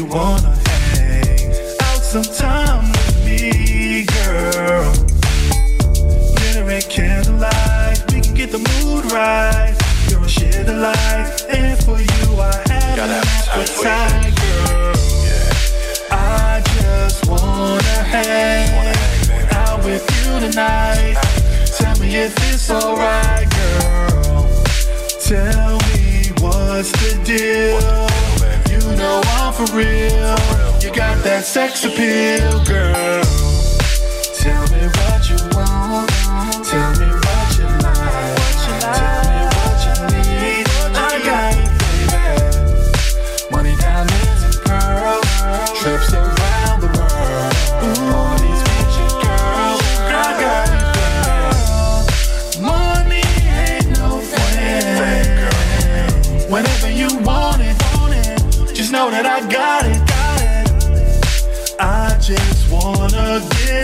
[0.09, 0.55] Wanna
[0.95, 1.51] hang
[1.81, 4.93] out sometime with me, girl?
[6.35, 9.75] Dinner and candlelight, we can get the mood right.
[10.09, 14.93] You're a share the light, and for you I have an appetite, girl.
[16.11, 18.95] I just wanna hang
[19.51, 21.17] out with you tonight.
[21.77, 24.47] Tell me if it's alright, girl.
[25.19, 28.36] Tell me what's the deal.
[28.97, 30.35] Know I'm for real.
[30.81, 33.26] You got that sex appeal, girl.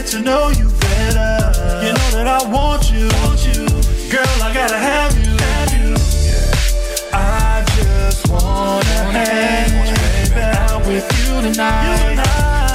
[0.04, 1.86] get to know you better.
[1.86, 3.10] You know that I want you.
[4.12, 5.34] Girl, I gotta have you.
[7.14, 9.72] I just wanna hang
[10.68, 12.16] out with you tonight.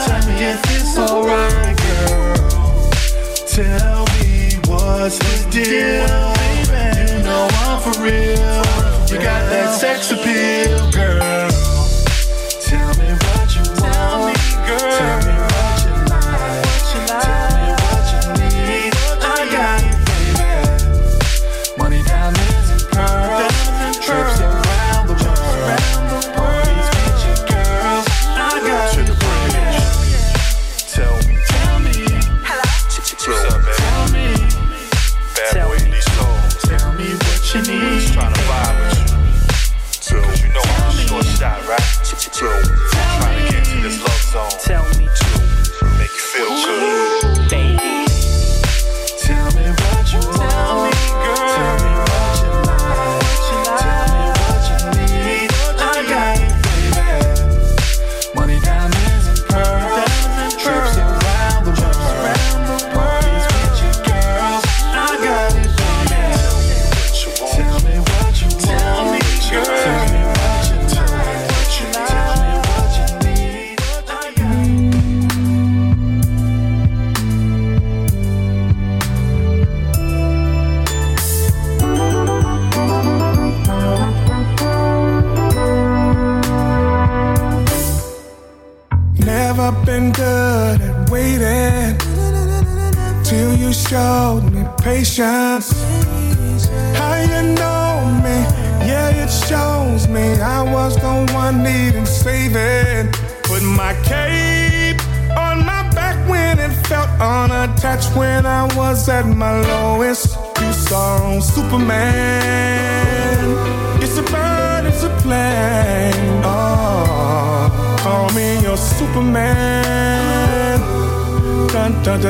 [0.07, 2.91] Tell me if it's alright, girl.
[3.47, 6.09] Tell me what's the deal.
[7.09, 8.65] You know I'm for real.
[9.09, 9.68] You got that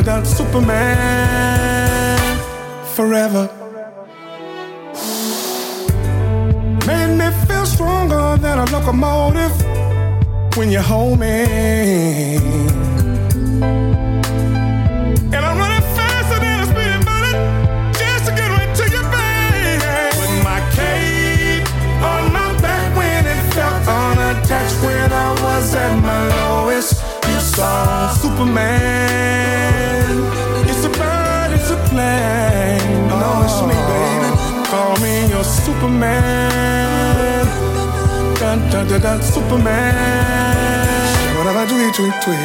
[0.02, 0.78] da Superman
[2.94, 3.48] forever.
[6.86, 9.52] Made me feel stronger than a locomotive
[10.56, 12.36] when you hold me.
[15.34, 17.36] And I'm running faster than a speeding bullet
[17.98, 19.82] just to get right to your face.
[20.18, 21.66] Put my cape
[22.02, 26.92] on my back when it felt unattached when I was at my lowest.
[27.26, 28.97] You saw Superman.
[38.84, 39.94] da da da Superman.
[41.36, 42.38] What have I do tweet tweet?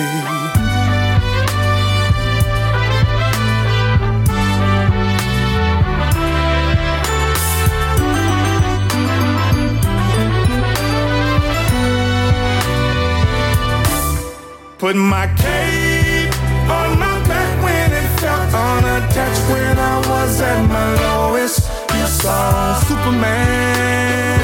[14.80, 16.34] Put my cape
[16.70, 21.70] on my back when it felt unattached when I was at my lowest.
[21.94, 24.43] You saw Superman.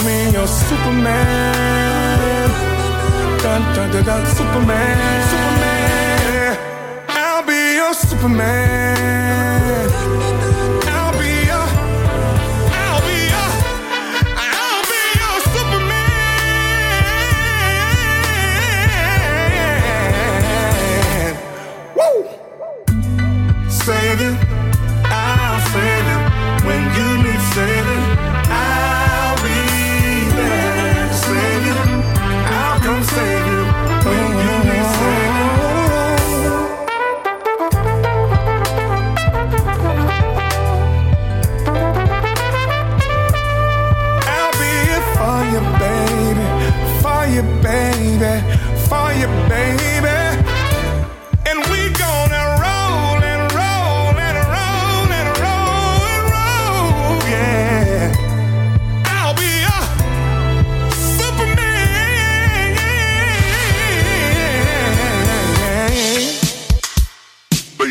[0.00, 2.48] Call me your Superman.
[3.42, 4.96] Dun, dun, dun, dun, Superman.
[5.28, 6.56] Superman.
[7.08, 8.80] I'll be your Superman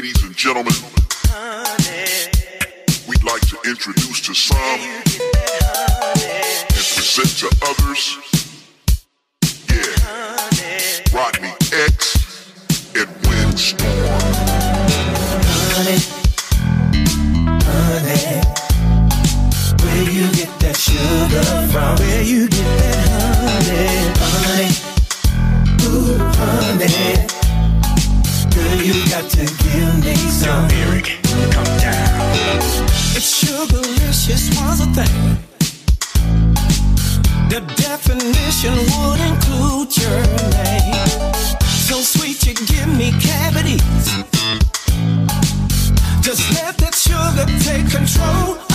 [0.10, 0.74] Ladies and gentlemen,
[3.08, 5.06] we'd like to introduce to some and
[6.74, 8.18] present to others,
[9.70, 13.99] yeah, Rodney X and Windstorm.
[28.90, 30.68] You got to give me some.
[30.72, 31.20] Eric,
[31.52, 32.34] come down.
[33.14, 35.38] It's sugarlicious was a thing.
[37.50, 40.22] The definition would include your
[40.58, 41.34] name.
[41.62, 44.08] So sweet, you give me cavities.
[46.22, 48.69] Just let that sugar take control.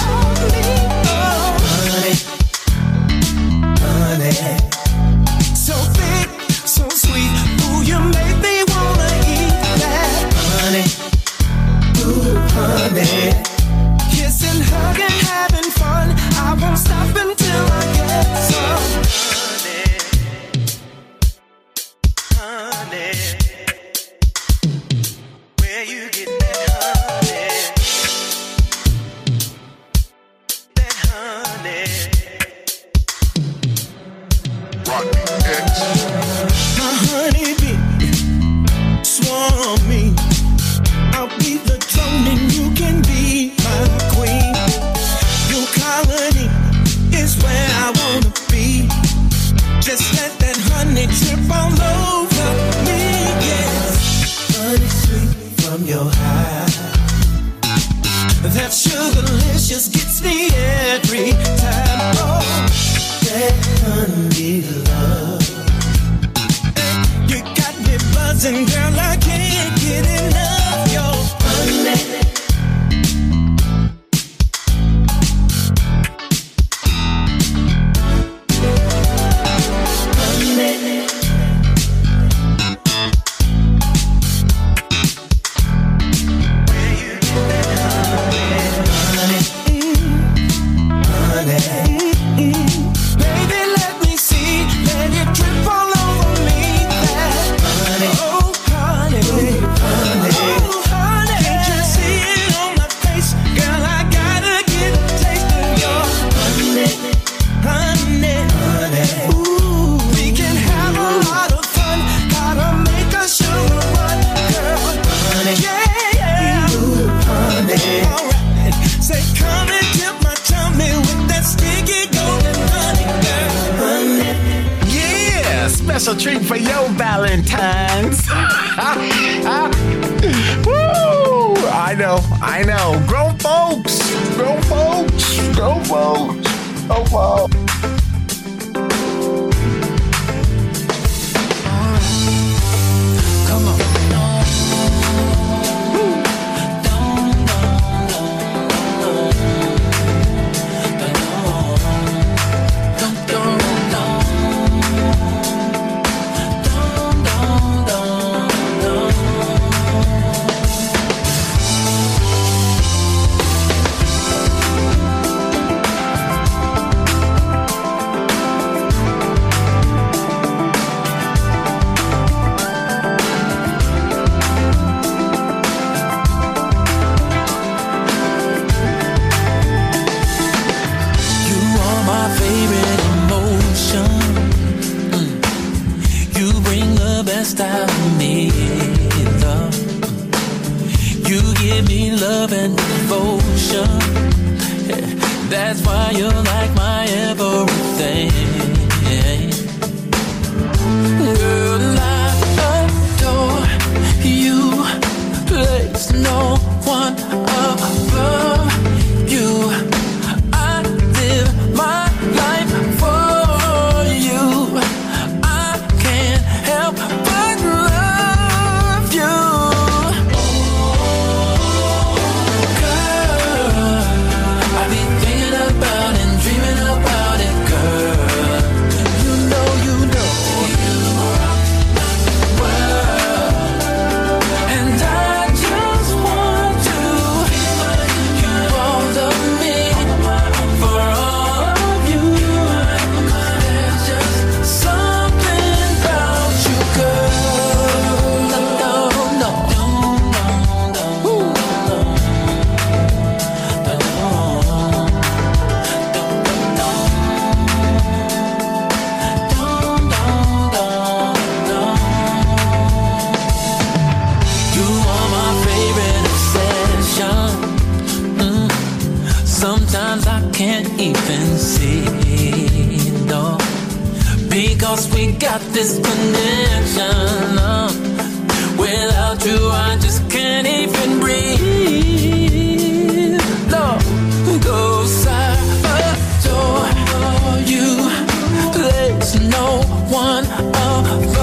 [289.40, 291.33] no one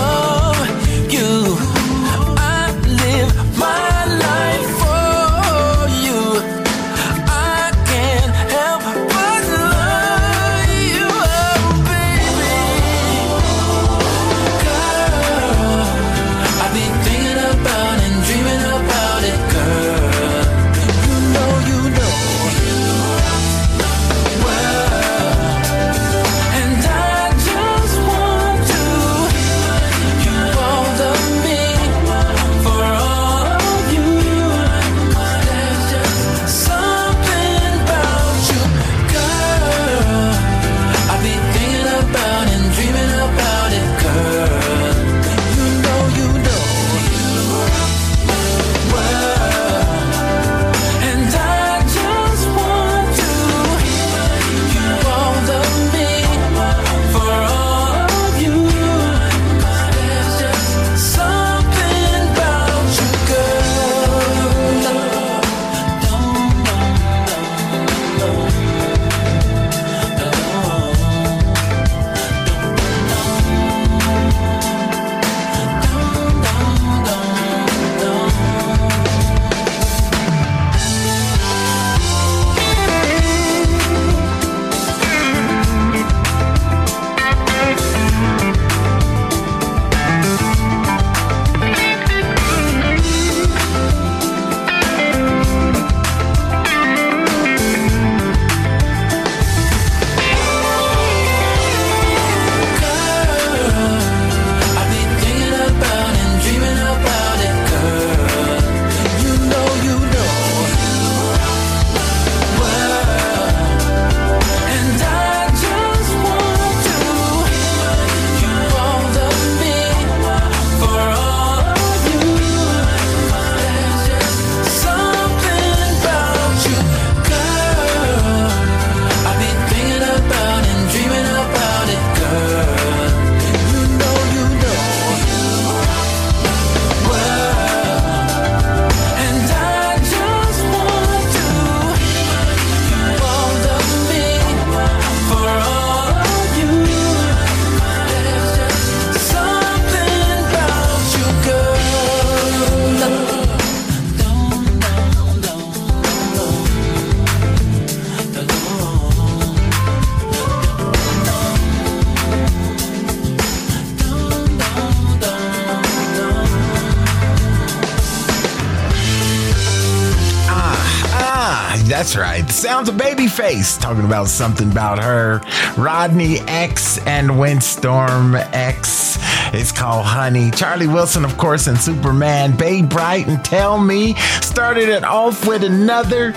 [172.62, 175.42] sounds of Babyface talking about something about her.
[175.80, 179.18] Rodney X and Windstorm X.
[179.52, 180.52] It's called Honey.
[180.52, 182.56] Charlie Wilson, of course, and Superman.
[182.56, 186.36] Bey Bright and Tell Me started it off with another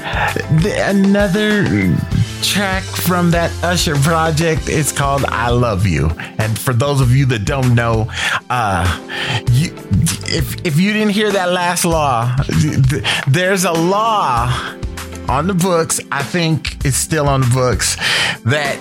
[0.81, 1.95] another
[2.43, 4.63] track from that Usher project.
[4.67, 6.09] It's called I Love You.
[6.39, 8.11] And for those of you that don't know,
[8.49, 8.87] uh,
[9.53, 9.75] you,
[10.27, 14.74] if, if you didn't hear that last law, th- there's a law
[15.29, 17.97] on the books, I think it's still on the books,
[18.45, 18.79] that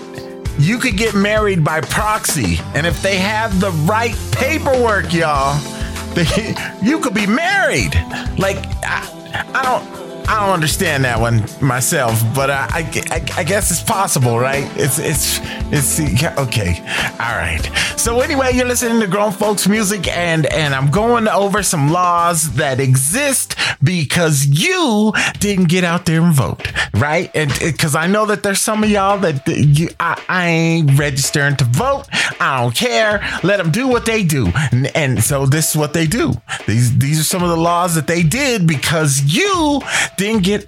[0.60, 2.60] you could get married by proxy.
[2.76, 5.57] And if they have the right paperwork, y'all,
[6.14, 7.95] they, you could be married.
[8.38, 10.03] Like, I, I don't.
[10.26, 12.68] I don't understand that one myself, but I,
[13.11, 14.64] I, I, guess it's possible, right?
[14.78, 15.40] It's it's
[15.70, 15.99] it's
[16.40, 16.80] okay.
[17.20, 17.60] All right.
[17.98, 22.53] So anyway, you're listening to grown folks music, and and I'm going over some laws
[22.53, 23.43] that exist
[23.84, 27.30] because you didn't get out there and vote, right?
[27.35, 31.55] And because I know that there's some of y'all that you, I, I ain't registering
[31.57, 32.05] to vote.
[32.39, 33.22] I don't care.
[33.43, 36.34] Let them do what they do, and, and so this is what they do.
[36.68, 39.81] These these are some of the laws that they did because you
[40.18, 40.64] didn't get.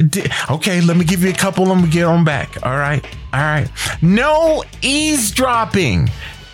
[0.49, 1.65] Okay, let me give you a couple.
[1.65, 2.63] Let me get on back.
[2.65, 3.69] All right, all right.
[4.01, 6.09] No eavesdropping.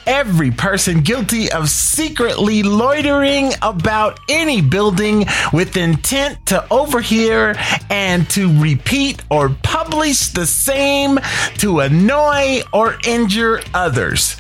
[0.08, 7.56] Every person guilty of secretly loitering about any building with intent to overhear
[7.90, 11.20] and to repeat or publish the same
[11.60, 14.38] to annoy or injure others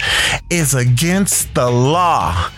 [0.49, 2.49] is against the law.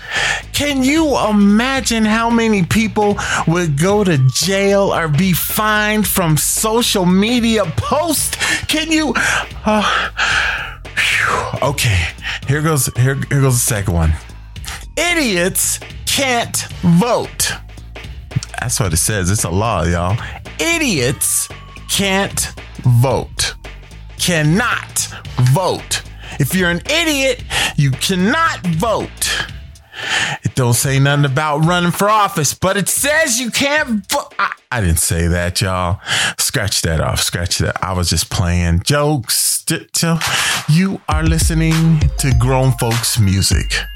[0.54, 3.18] Can you imagine how many people
[3.48, 8.38] would go to jail or be fined from social media posts?
[8.68, 9.14] Can you?
[9.66, 11.70] Uh, Phew.
[11.70, 12.08] Okay,
[12.48, 14.14] here goes here, here goes the second one.
[14.98, 17.52] Idiots can't vote.
[18.60, 19.30] That's what it says.
[19.32, 20.18] It's a law, y'all.
[20.60, 21.50] Idiots
[21.90, 22.54] can't
[23.02, 23.56] vote.
[24.20, 25.08] Cannot
[25.52, 26.02] vote.
[26.40, 27.44] If you're an idiot,
[27.76, 29.48] you cannot vote.
[30.44, 34.34] It don't say nothing about running for office, but it says you can't vote.
[34.40, 36.00] I, I didn't say that, y'all.
[36.38, 37.22] Scratch that off.
[37.22, 37.84] Scratch that.
[37.84, 39.53] I was just playing jokes.
[40.70, 43.93] You are listening to grown folks music.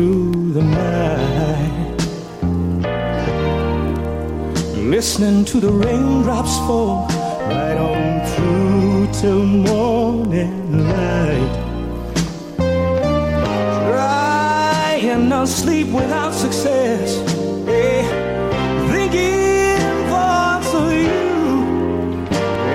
[0.00, 2.00] Through the night.
[4.94, 7.06] Listening to the raindrops fall
[7.52, 11.54] right on through till morning light.
[13.90, 17.08] Trying to sleep without success.
[17.68, 18.04] Yeah.
[18.92, 21.42] Thinking thoughts of you.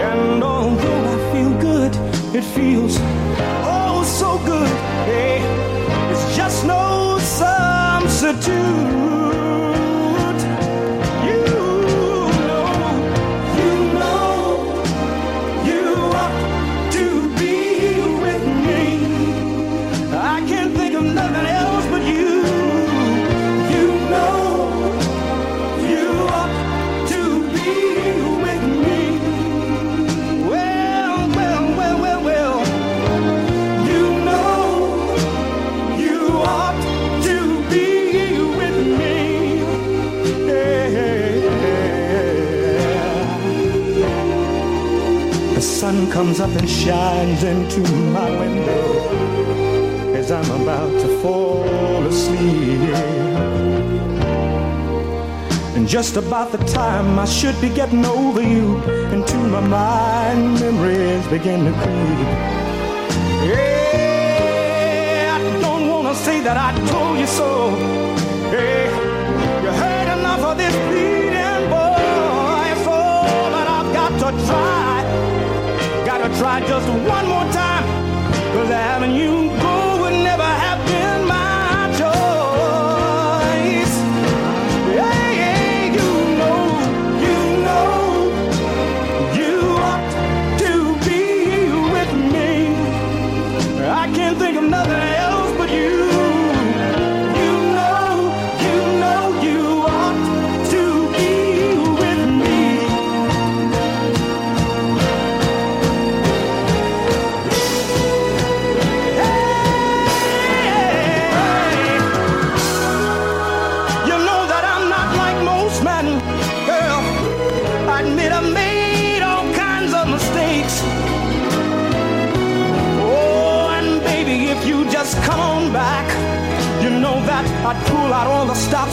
[0.09, 1.93] And although I feel good,
[2.37, 2.97] it feels
[3.73, 4.75] oh so good.
[5.07, 5.64] No
[8.25, 8.55] substitute.
[8.55, 9.24] You
[46.25, 47.81] comes up and shines into
[48.11, 48.83] my window
[50.15, 52.95] as I'm about to fall asleep.
[55.75, 58.81] And just about the time I should be getting over you,
[59.13, 62.29] into my mind memories begin to creep.
[63.49, 67.69] Yeah, I don't wanna say that I told you so.
[68.49, 68.89] Hey,
[69.63, 72.71] you heard enough of this bleeding boy.
[72.71, 74.94] It's all that I've got to try.
[76.37, 77.85] Try just one more time.
[78.53, 79.74] Cause having you go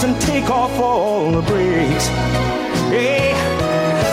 [0.05, 2.07] and take off all the brakes.
[2.91, 3.33] Hey,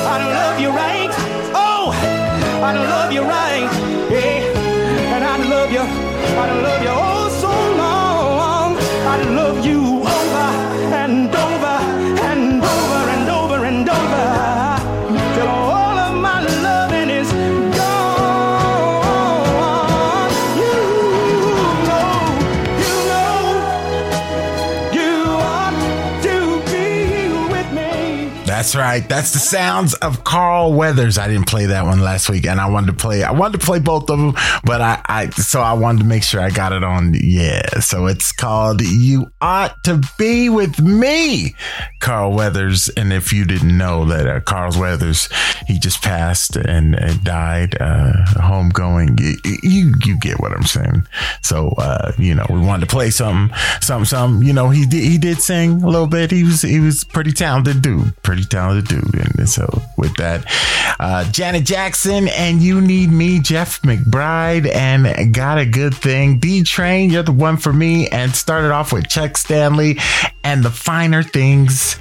[0.06, 1.10] I love you right.
[1.56, 1.92] Oh,
[2.64, 3.68] I love you right.
[4.08, 4.44] Hey,
[5.14, 5.80] and I love you.
[5.80, 8.78] I love you oh so long.
[9.08, 9.99] I love you
[28.70, 29.10] That's right.
[29.10, 31.18] That's the sounds of Carl Weathers.
[31.18, 33.24] I didn't play that one last week, and I wanted to play.
[33.24, 34.34] I wanted to play both of them,
[34.64, 37.16] but I, I so I wanted to make sure I got it on.
[37.20, 37.80] Yeah.
[37.80, 41.56] So it's called "You Ought to Be with Me,"
[42.00, 42.90] Carl Weathers.
[42.90, 45.28] And if you didn't know that uh, Carl Weathers,
[45.66, 47.76] he just passed and, and died.
[47.82, 49.20] Uh, homegoing.
[49.20, 51.08] You, you you get what I'm saying.
[51.42, 54.48] So uh, you know we wanted to play something, something, something.
[54.48, 56.30] You know he did he did sing a little bit.
[56.30, 59.40] He was he was pretty talented dude, pretty talented dude.
[59.40, 59.68] And so
[59.98, 60.46] with that,
[61.00, 64.99] uh, Janet Jackson and You Need Me, Geoff McBride, and
[65.32, 66.40] Got a Good Thing.
[66.40, 68.08] D Train, you're the one for me.
[68.08, 69.98] And started off with Chuck Stanley
[70.44, 71.98] and the finer things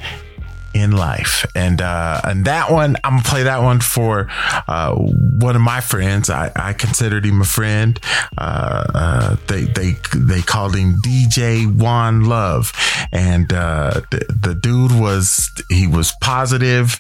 [0.75, 4.29] in life and uh and that one i'm gonna play that one for
[4.69, 7.99] uh one of my friends i i considered him a friend
[8.37, 12.73] uh, uh they they they called him dj juan love
[13.13, 16.99] and uh the, the dude was he was positive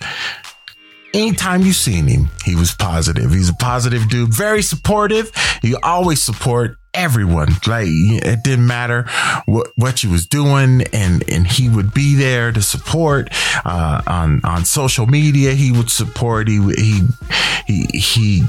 [1.14, 3.32] anytime you seen him, he was positive.
[3.32, 5.32] He's a positive dude, very supportive.
[5.62, 7.48] He always support everyone.
[7.66, 9.06] Like it didn't matter
[9.46, 13.28] what what you was doing, and and he would be there to support.
[13.64, 16.48] Uh, on on social media, he would support.
[16.48, 17.06] He he
[17.66, 18.44] he he.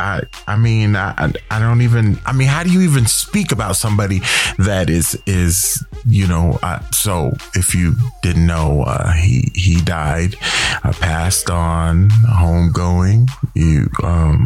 [0.00, 2.18] I I mean I I don't even.
[2.26, 4.20] I mean, how do you even speak about somebody
[4.58, 6.58] that is is you know?
[6.62, 10.36] Uh, so if you didn't know, uh, he he died,
[10.84, 13.30] uh, passed on, homegoing.
[13.54, 14.44] You um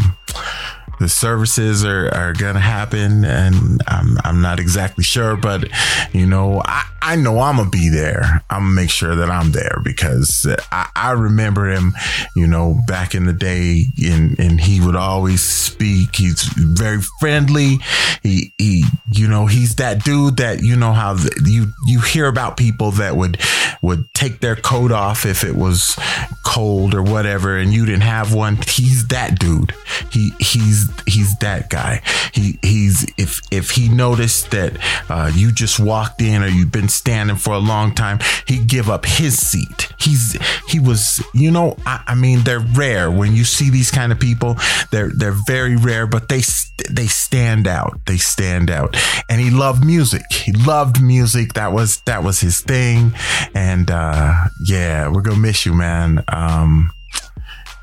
[1.00, 5.68] the services are, are gonna happen and I'm, I'm not exactly sure but
[6.12, 8.42] you know I, I know i'm gonna be there.
[8.50, 11.94] I'm gonna make sure that i'm there because i, I remember him
[12.34, 16.16] you know back in the day and, and he would always speak.
[16.16, 17.78] He's very friendly.
[18.22, 22.26] He, he you know he's that dude that you know how the, you you hear
[22.26, 23.40] about people that would
[23.82, 25.98] would take their coat off if it was
[26.44, 28.56] cold or whatever and you didn't have one.
[28.56, 29.72] He's that dude.
[30.10, 32.02] He he's he's that guy.
[32.32, 34.78] He he's if if he noticed that
[35.08, 38.88] uh, you just walked in or you've been standing for a long time he'd give
[38.88, 39.92] up his seat.
[39.98, 40.36] He's
[40.68, 43.10] he was you know I, I mean they're rare.
[43.10, 44.56] When you see these kind of people
[44.90, 46.42] they're they're very rare but they
[46.90, 48.00] they stand out.
[48.06, 48.96] They stand out.
[49.28, 50.22] And he loved music.
[50.30, 51.54] He loved music.
[51.54, 53.12] That was that was his thing.
[53.54, 54.34] And uh
[54.64, 56.24] yeah we're gonna miss you man.
[56.28, 56.90] Um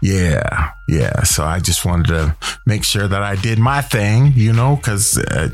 [0.01, 1.23] yeah, yeah.
[1.23, 2.35] So I just wanted to
[2.67, 5.49] make sure that I did my thing, you know, because uh,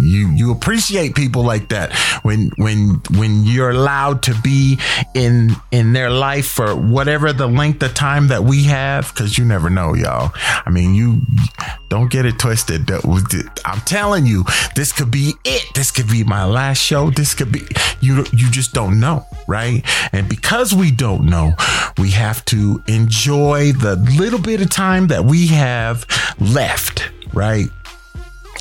[0.00, 1.92] you you appreciate people like that
[2.22, 4.78] when when when you're allowed to be
[5.14, 9.44] in in their life for whatever the length of time that we have, because you
[9.44, 10.32] never know, y'all.
[10.34, 11.20] I mean, you
[11.88, 12.90] don't get it twisted.
[13.64, 14.44] I'm telling you,
[14.74, 15.72] this could be it.
[15.74, 17.10] This could be my last show.
[17.10, 17.62] This could be
[18.00, 18.24] you.
[18.32, 19.84] You just don't know, right?
[20.12, 21.52] And because we don't know,
[21.98, 26.06] we have to enjoy the little bit time that we have
[26.40, 27.66] left, right?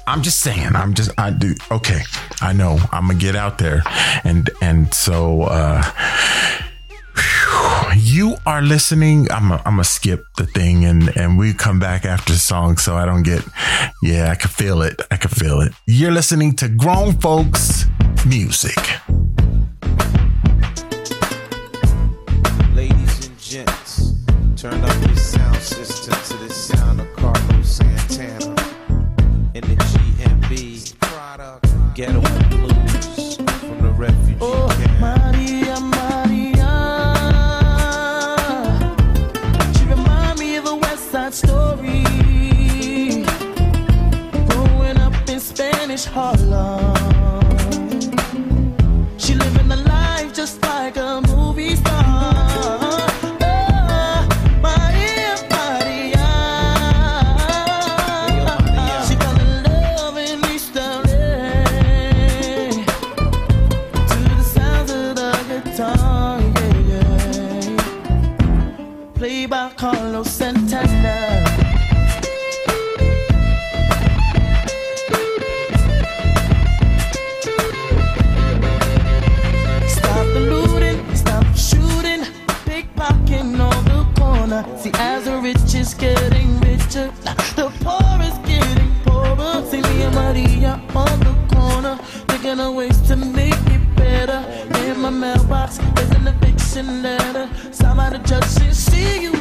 [0.06, 0.76] I'm just saying.
[0.76, 1.12] I'm just.
[1.18, 1.56] I do.
[1.72, 2.02] Okay.
[2.42, 2.78] I know.
[2.92, 3.84] I'm gonna get out there,
[4.24, 5.44] and and so.
[5.44, 5.82] uh
[7.16, 9.32] whew, you are listening.
[9.32, 12.96] I'm I'm gonna skip the thing and and we come back after the song so
[12.96, 13.44] I don't get.
[14.02, 15.02] Yeah, I can feel it.
[15.12, 15.74] I can feel it.
[15.86, 17.86] You're listening to grown folks
[18.26, 18.78] music.
[22.74, 24.14] Ladies and gents,
[24.56, 24.93] turn up
[31.94, 35.00] Ghetto Blues from the refugee oh, camp.
[35.00, 36.72] Maria, Maria.
[39.78, 42.04] She remind me of a West Side story.
[44.48, 47.03] Growing up in Spanish Harlem.
[96.76, 99.33] listen and someone just see you.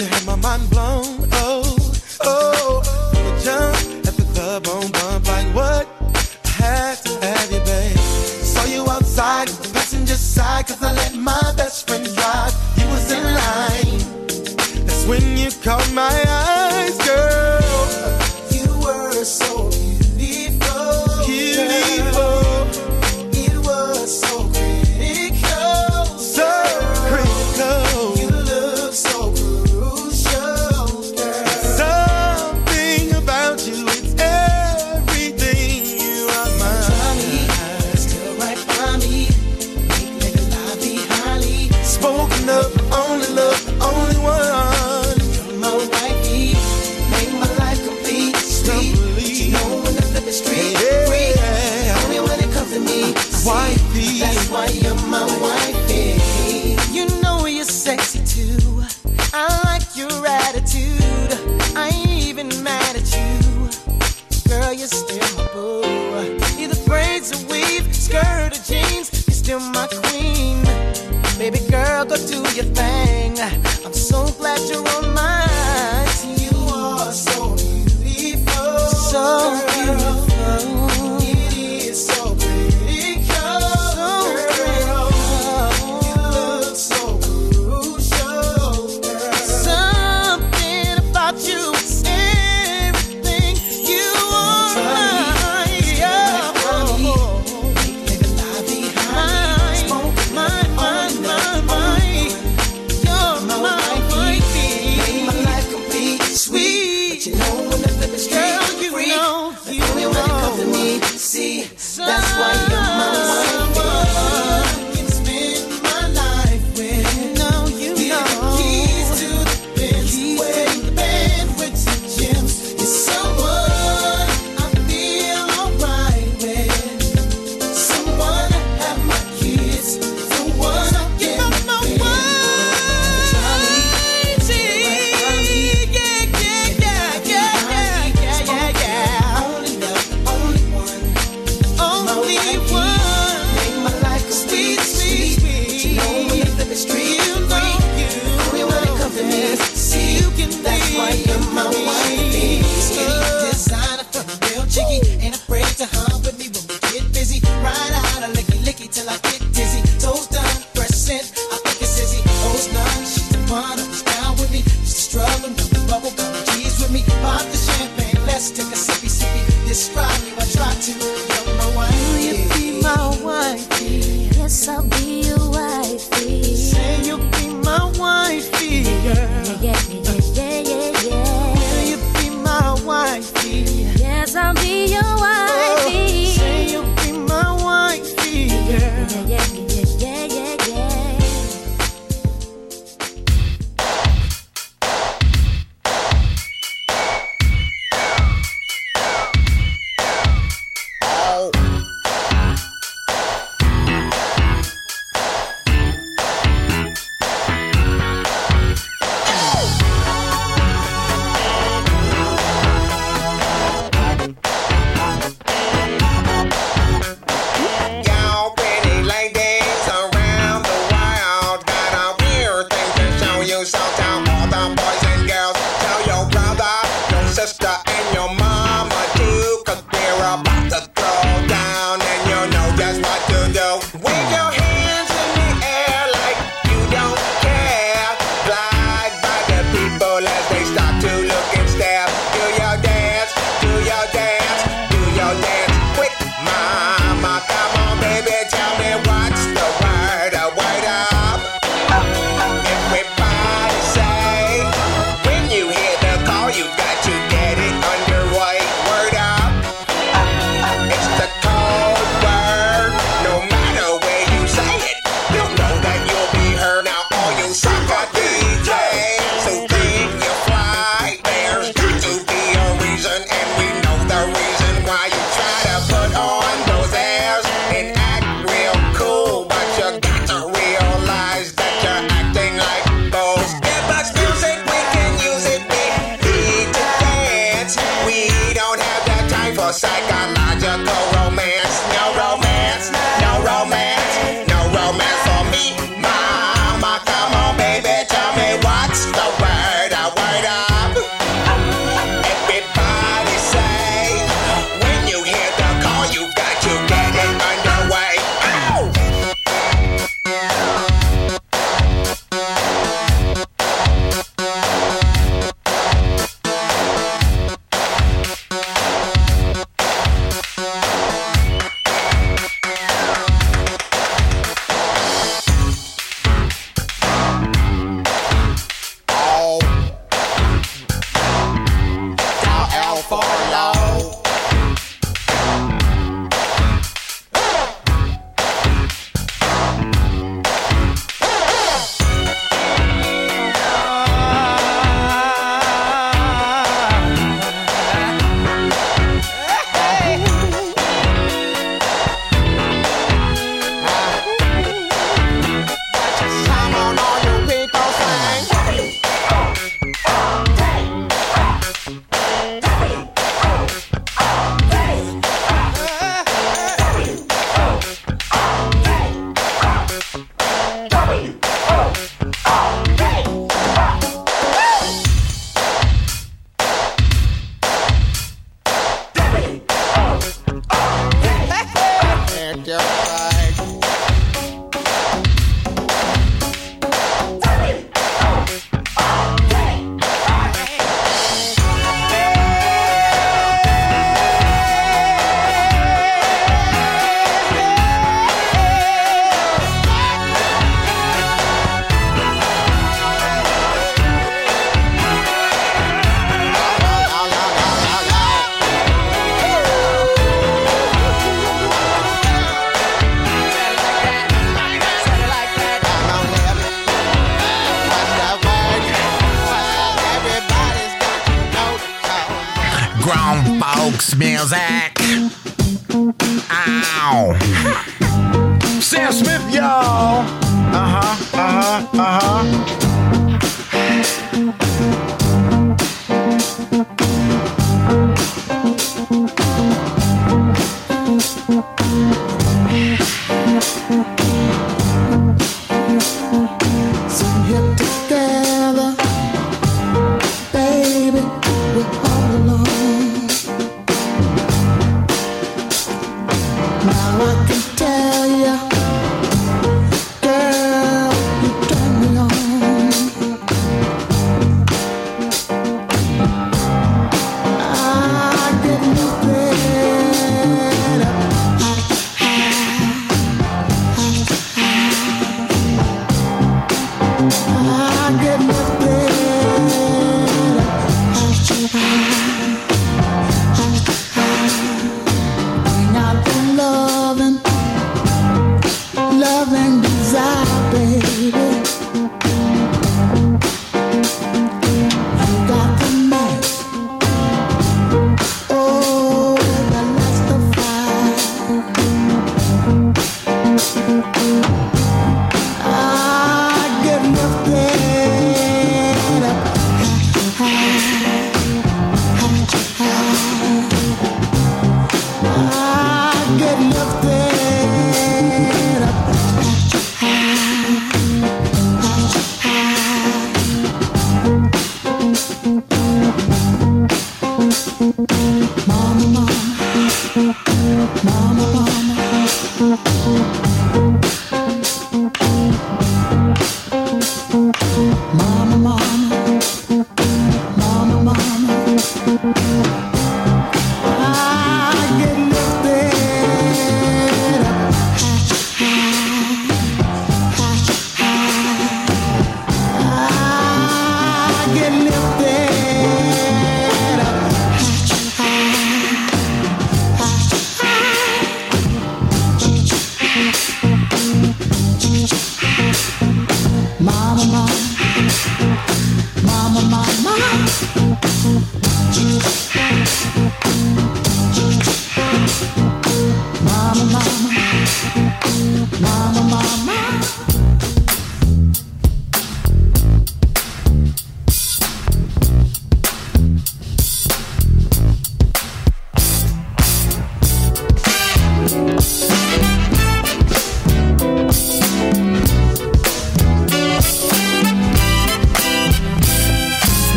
[0.00, 1.28] you had my mind blown.
[1.32, 1.76] Oh,
[2.22, 2.82] oh, oh.
[3.12, 5.86] from the jump at the club on bump, like what?
[6.44, 7.98] I had to have you, babe.
[7.98, 12.54] Saw you outside the passenger side, cause I let my best friend drive.
[12.78, 14.86] You was in line.
[14.86, 16.19] That's when you caught my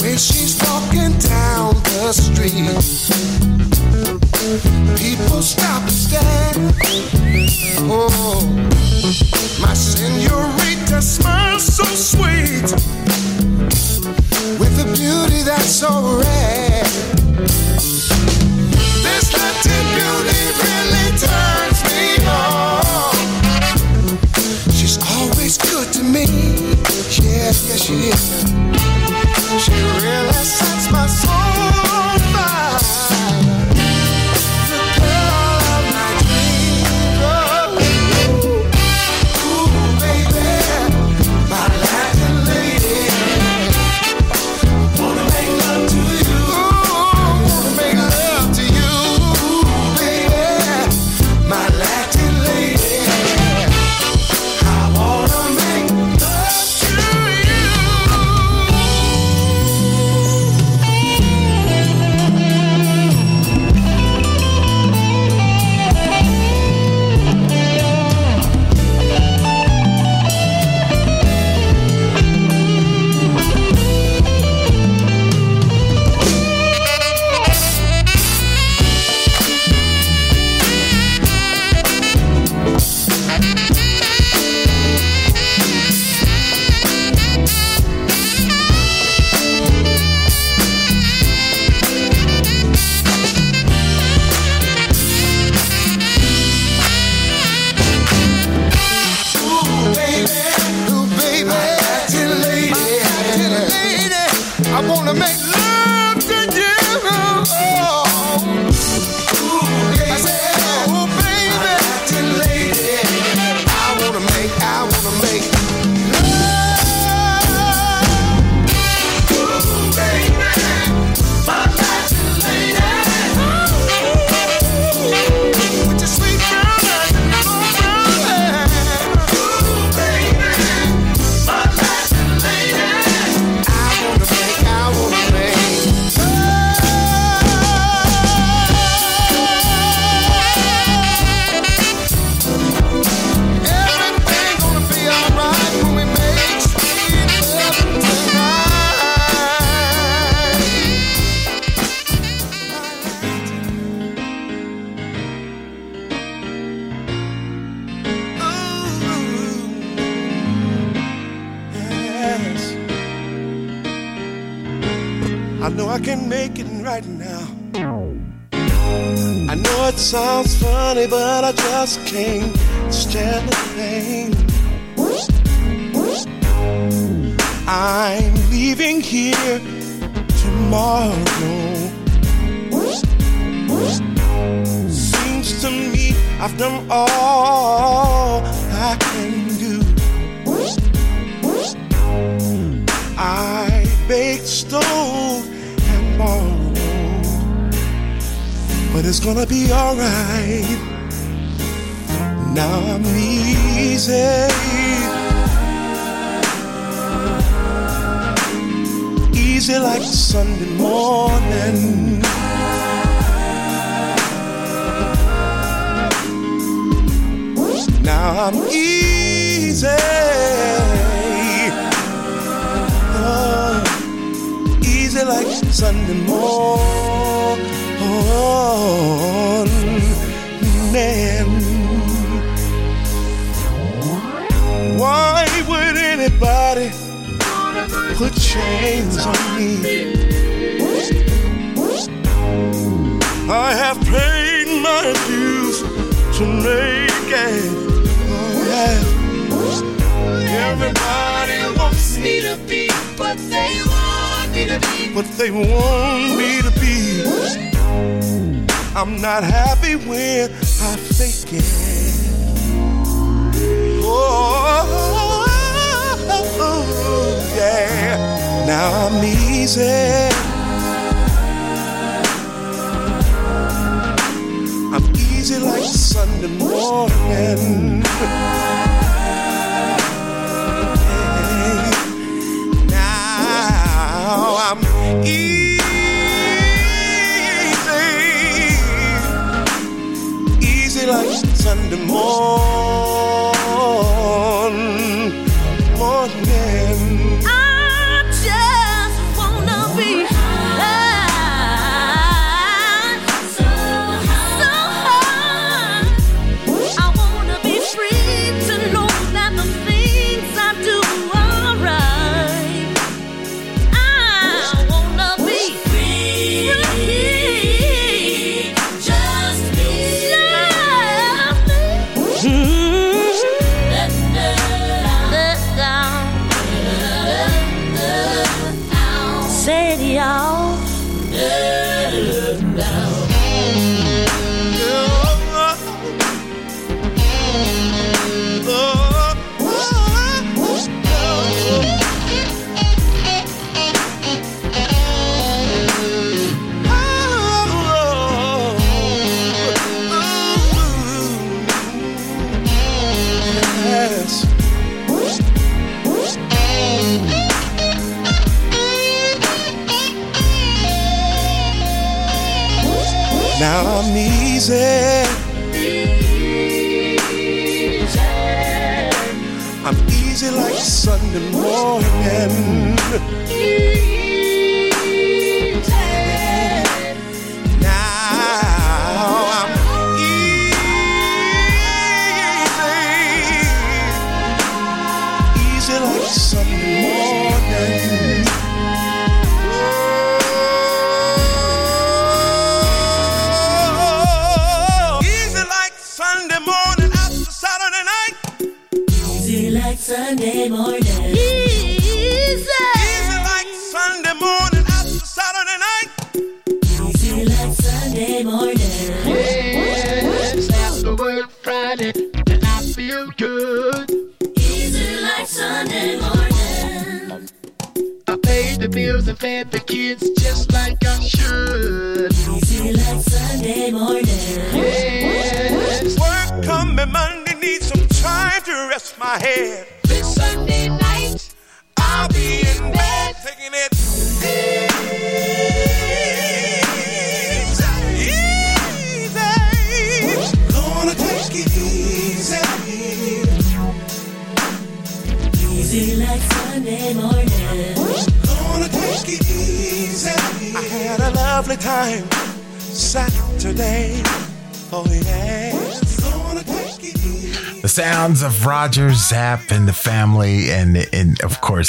[0.00, 2.54] when she's walking down the street.
[4.98, 6.20] People stop and stare.
[7.92, 8.59] Oh.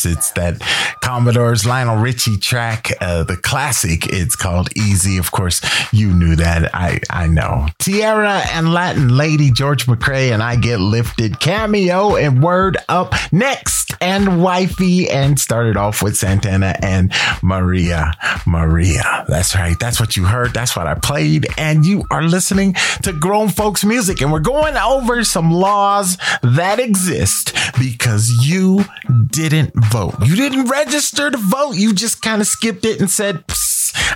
[0.01, 0.59] Course it's that
[1.01, 4.07] Commodore's Lionel Richie track, uh, the classic.
[4.07, 5.17] It's called Easy.
[5.17, 6.73] Of course, you knew that.
[6.73, 7.67] I I know.
[7.79, 13.90] Tierra and Latin Lady George McCrae and I get lifted cameo and word up next
[14.01, 18.11] and wifey and started off with Santana and Maria
[18.45, 19.25] Maria.
[19.27, 19.79] That's right.
[19.79, 20.53] That's what you heard.
[20.53, 21.47] That's what I played.
[21.57, 24.21] And you are listening to grown folks music.
[24.21, 28.85] And we're going over some laws that exist because you
[29.27, 30.15] didn't vote.
[30.23, 31.75] You didn't register to vote.
[31.75, 33.70] You just kind of skipped it and said, "Psst,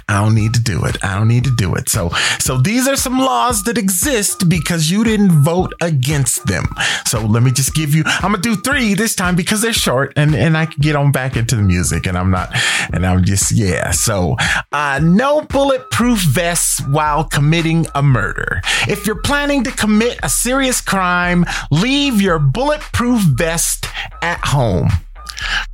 [0.07, 1.03] I don't need to do it.
[1.03, 1.89] I don't need to do it.
[1.89, 2.09] So,
[2.39, 6.65] so these are some laws that exist because you didn't vote against them.
[7.05, 10.13] So let me just give you, I'm to do three this time because they're short
[10.15, 12.55] and, and I can get on back into the music and I'm not,
[12.93, 13.91] and I'm just, yeah.
[13.91, 14.35] So,
[14.71, 18.61] uh, no bulletproof vests while committing a murder.
[18.87, 23.87] If you're planning to commit a serious crime, leave your bulletproof vest
[24.21, 24.89] at home.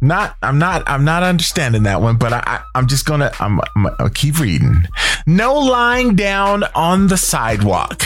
[0.02, 3.60] Not, I'm not, I'm not understanding that one, but I, I I'm just gonna, I'm,
[3.76, 4.84] I'm, I'll keep reading.
[5.26, 8.02] No lying down on the sidewalk.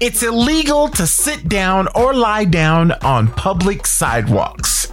[0.00, 4.92] It's illegal to sit down or lie down on public sidewalks.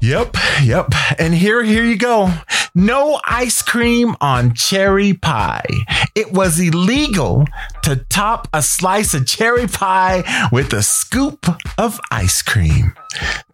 [0.00, 0.92] Yep, yep.
[1.18, 2.32] And here, here you go.
[2.74, 5.66] No ice cream on cherry pie.
[6.14, 7.46] It was illegal
[7.82, 11.46] to top a slice of cherry pie with a scoop
[11.76, 12.92] of ice cream.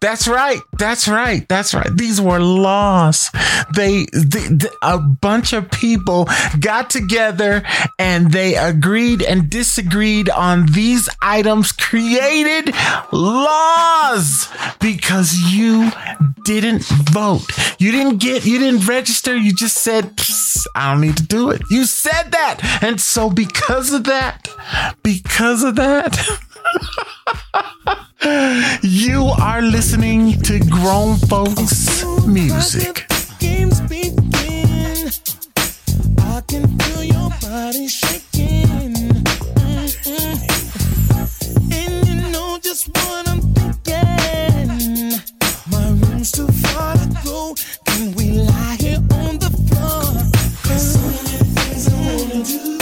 [0.01, 0.59] That's right.
[0.77, 1.47] That's right.
[1.47, 1.89] That's right.
[1.95, 3.29] These were laws.
[3.75, 6.27] They, they, th- a bunch of people
[6.59, 7.63] got together
[7.97, 12.73] and they agreed and disagreed on these items, created
[13.11, 14.47] laws
[14.79, 15.91] because you
[16.43, 17.45] didn't vote.
[17.79, 19.35] You didn't get, you didn't register.
[19.35, 20.13] You just said,
[20.75, 21.61] I don't need to do it.
[21.69, 22.59] You said that.
[22.81, 24.47] And so because of that,
[25.03, 26.17] because of that,
[28.81, 33.05] you are listening to grown folks music.
[33.09, 33.15] I
[46.97, 47.53] mm-hmm.
[47.85, 50.23] can we lie here on the floor?
[50.63, 52.74] Things I wanna do.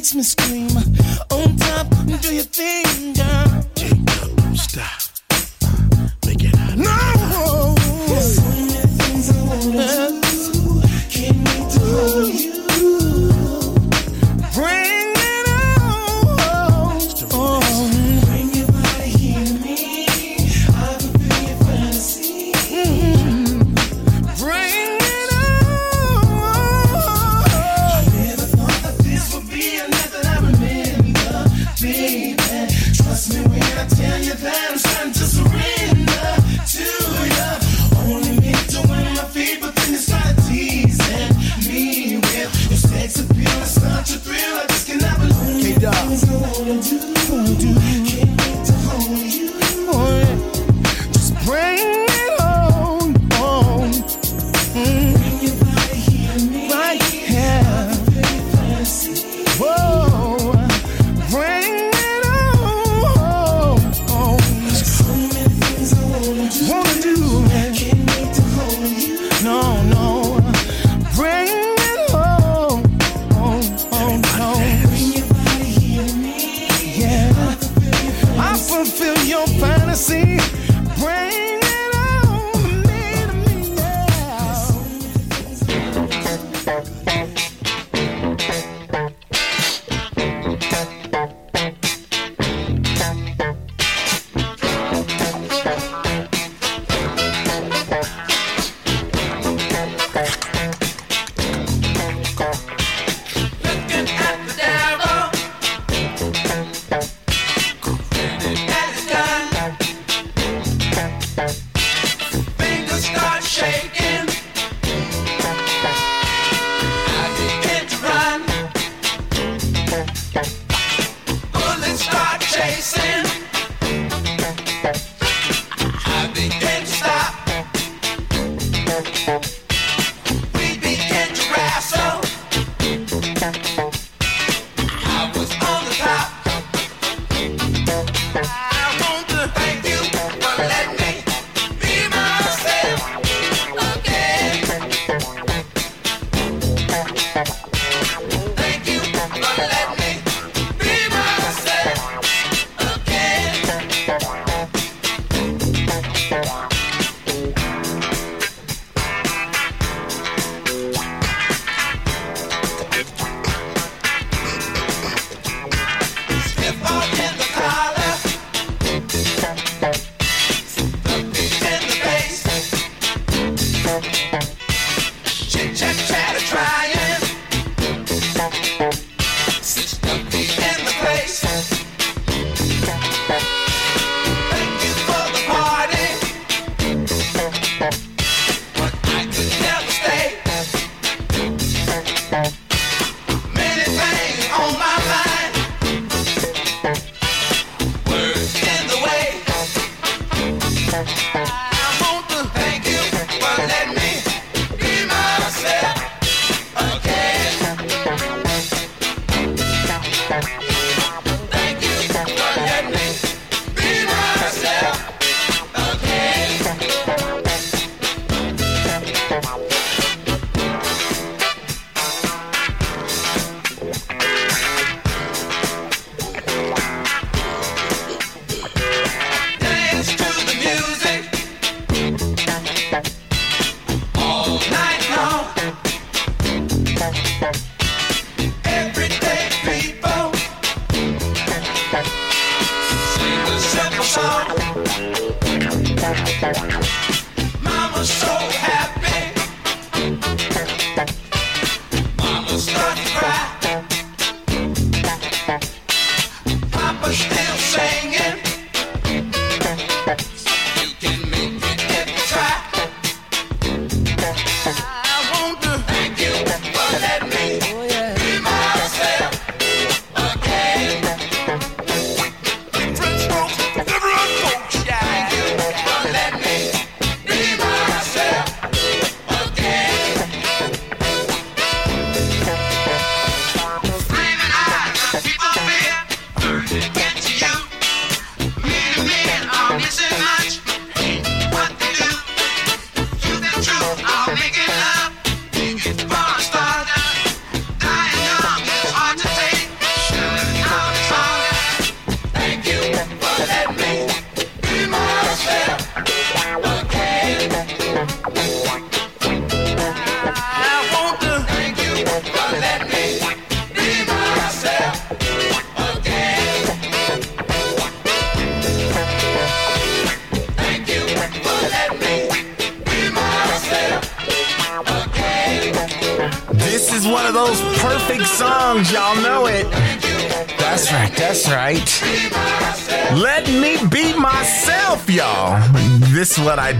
[0.00, 0.70] Makes me scream.
[1.30, 1.88] On top,
[2.22, 3.99] do your thing, girl.
[6.76, 7.19] No.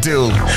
[0.01, 0.50] Do.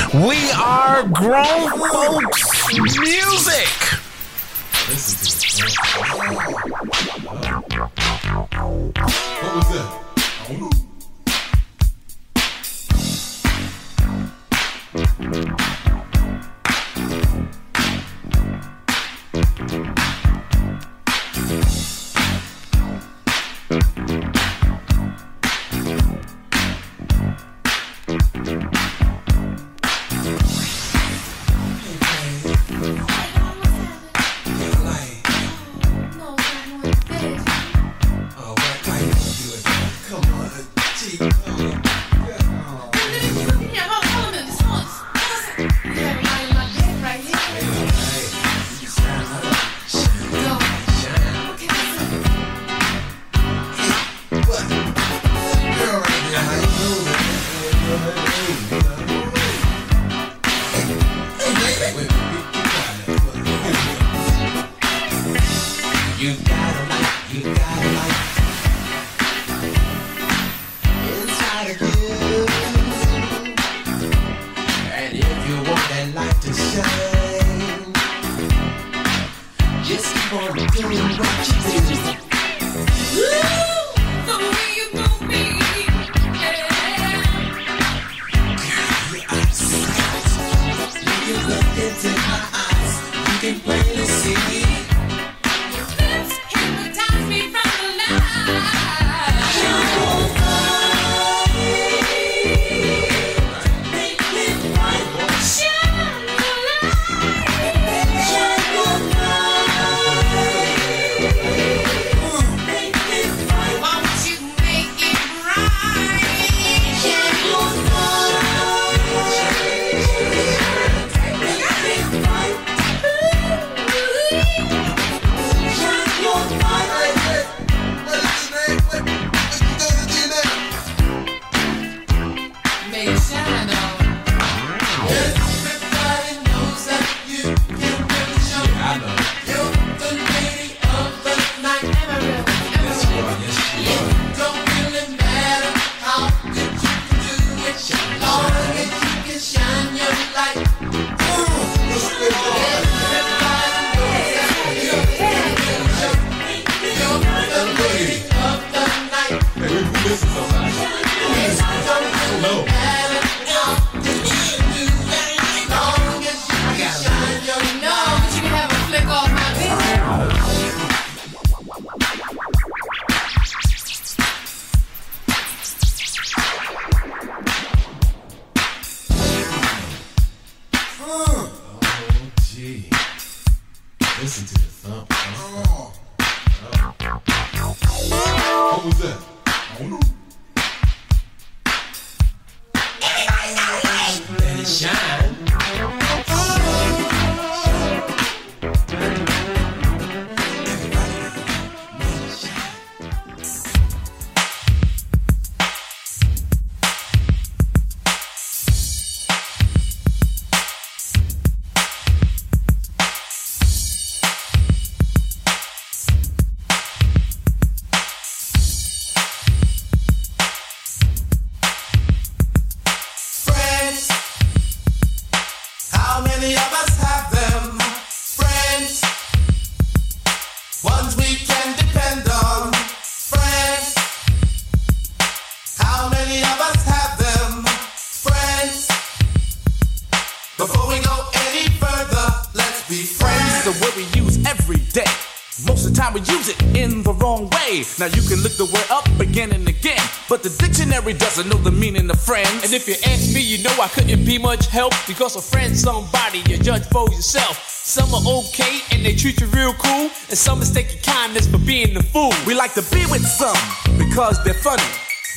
[253.76, 257.58] Know I couldn't be much help because a friend's somebody you judge for yourself.
[257.68, 261.58] Some are okay and they treat you real cool, and some mistake your kindness for
[261.58, 262.32] being the fool.
[262.46, 263.56] We like to be with some
[263.98, 264.82] because they're funny.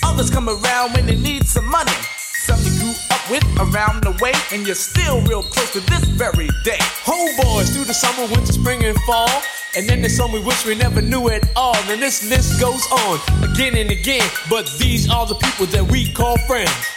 [0.04, 1.98] Others come around when they need some money.
[2.46, 6.06] Some you grew up with around the way, and you're still real close to this
[6.06, 6.80] very day.
[7.04, 9.42] Homeboys through the summer, winter, spring, and fall.
[9.76, 11.76] And then there's some we wish we never knew at all.
[11.90, 13.20] And this list goes on
[13.52, 14.28] again and again.
[14.50, 16.97] But these are the people that we call friends.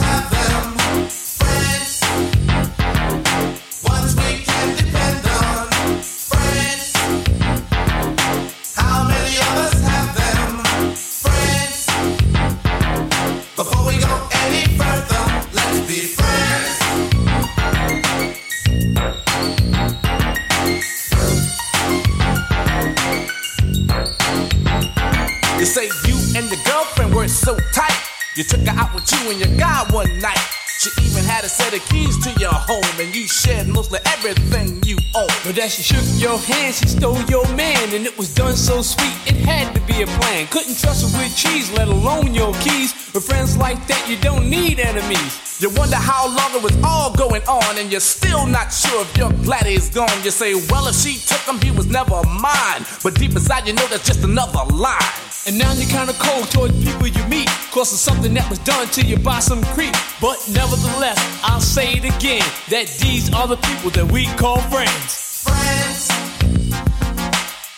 [29.01, 30.37] with you and your guy one night.
[30.79, 34.81] She even had a set of keys to your home, and you shared mostly everything
[34.83, 35.29] you own.
[35.45, 38.81] But as she shook your hand, she stole your man, and it was done so
[38.81, 40.47] sweet, it had to be a plan.
[40.47, 42.93] Couldn't trust her with cheese, let alone your keys.
[43.13, 45.50] With friends like that, you don't need enemies.
[45.61, 49.15] You wonder how long it was all going on, and you're still not sure if
[49.15, 50.09] your glad he's gone.
[50.23, 52.83] You say, well, if she took him, he was never mine.
[53.03, 55.13] But deep inside, you know that's just another lie.
[55.45, 58.87] And now you're kinda cold toward people you meet, cause of something that was done
[58.87, 59.93] to you by some creep.
[60.19, 65.43] But nevertheless, I'll say it again, that these are the people that we call friends.
[65.45, 66.09] Friends.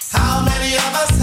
[0.10, 1.23] How many of us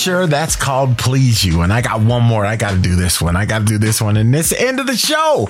[0.00, 1.60] sure that's called Please You.
[1.60, 2.46] And I got one more.
[2.46, 3.36] I got to do this one.
[3.36, 4.16] I got to do this one.
[4.16, 5.48] And this end of the show.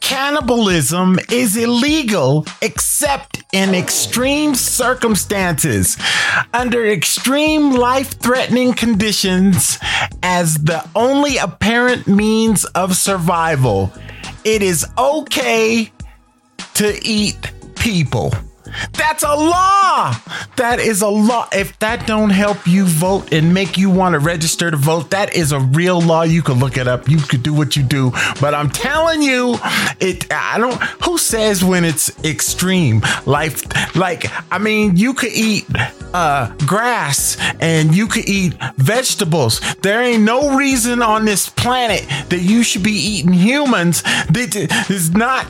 [0.00, 5.98] Cannibalism is illegal except in extreme circumstances,
[6.54, 9.78] under extreme life threatening conditions,
[10.22, 13.92] as the only apparent means of survival.
[14.44, 15.92] It is okay
[16.74, 17.36] to eat
[17.74, 18.32] people.
[18.92, 19.69] That's a law
[20.60, 21.48] that is a law.
[21.52, 25.34] If that don't help you vote and make you want to register to vote, that
[25.34, 26.22] is a real law.
[26.22, 27.08] You can look it up.
[27.08, 28.12] You could do what you do.
[28.42, 29.56] But I'm telling you,
[30.00, 30.30] it.
[30.30, 30.78] I don't.
[31.04, 33.00] Who says when it's extreme?
[33.24, 33.64] Life.
[33.96, 35.64] Like I mean, you could eat
[36.12, 39.60] uh, grass and you could eat vegetables.
[39.80, 44.02] There ain't no reason on this planet that you should be eating humans.
[44.02, 45.46] That is not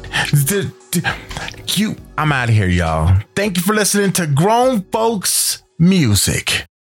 [1.79, 1.97] you.
[2.17, 3.23] I'm out of here, y'all.
[3.35, 6.70] Thank you for listening to Grown Folks Music.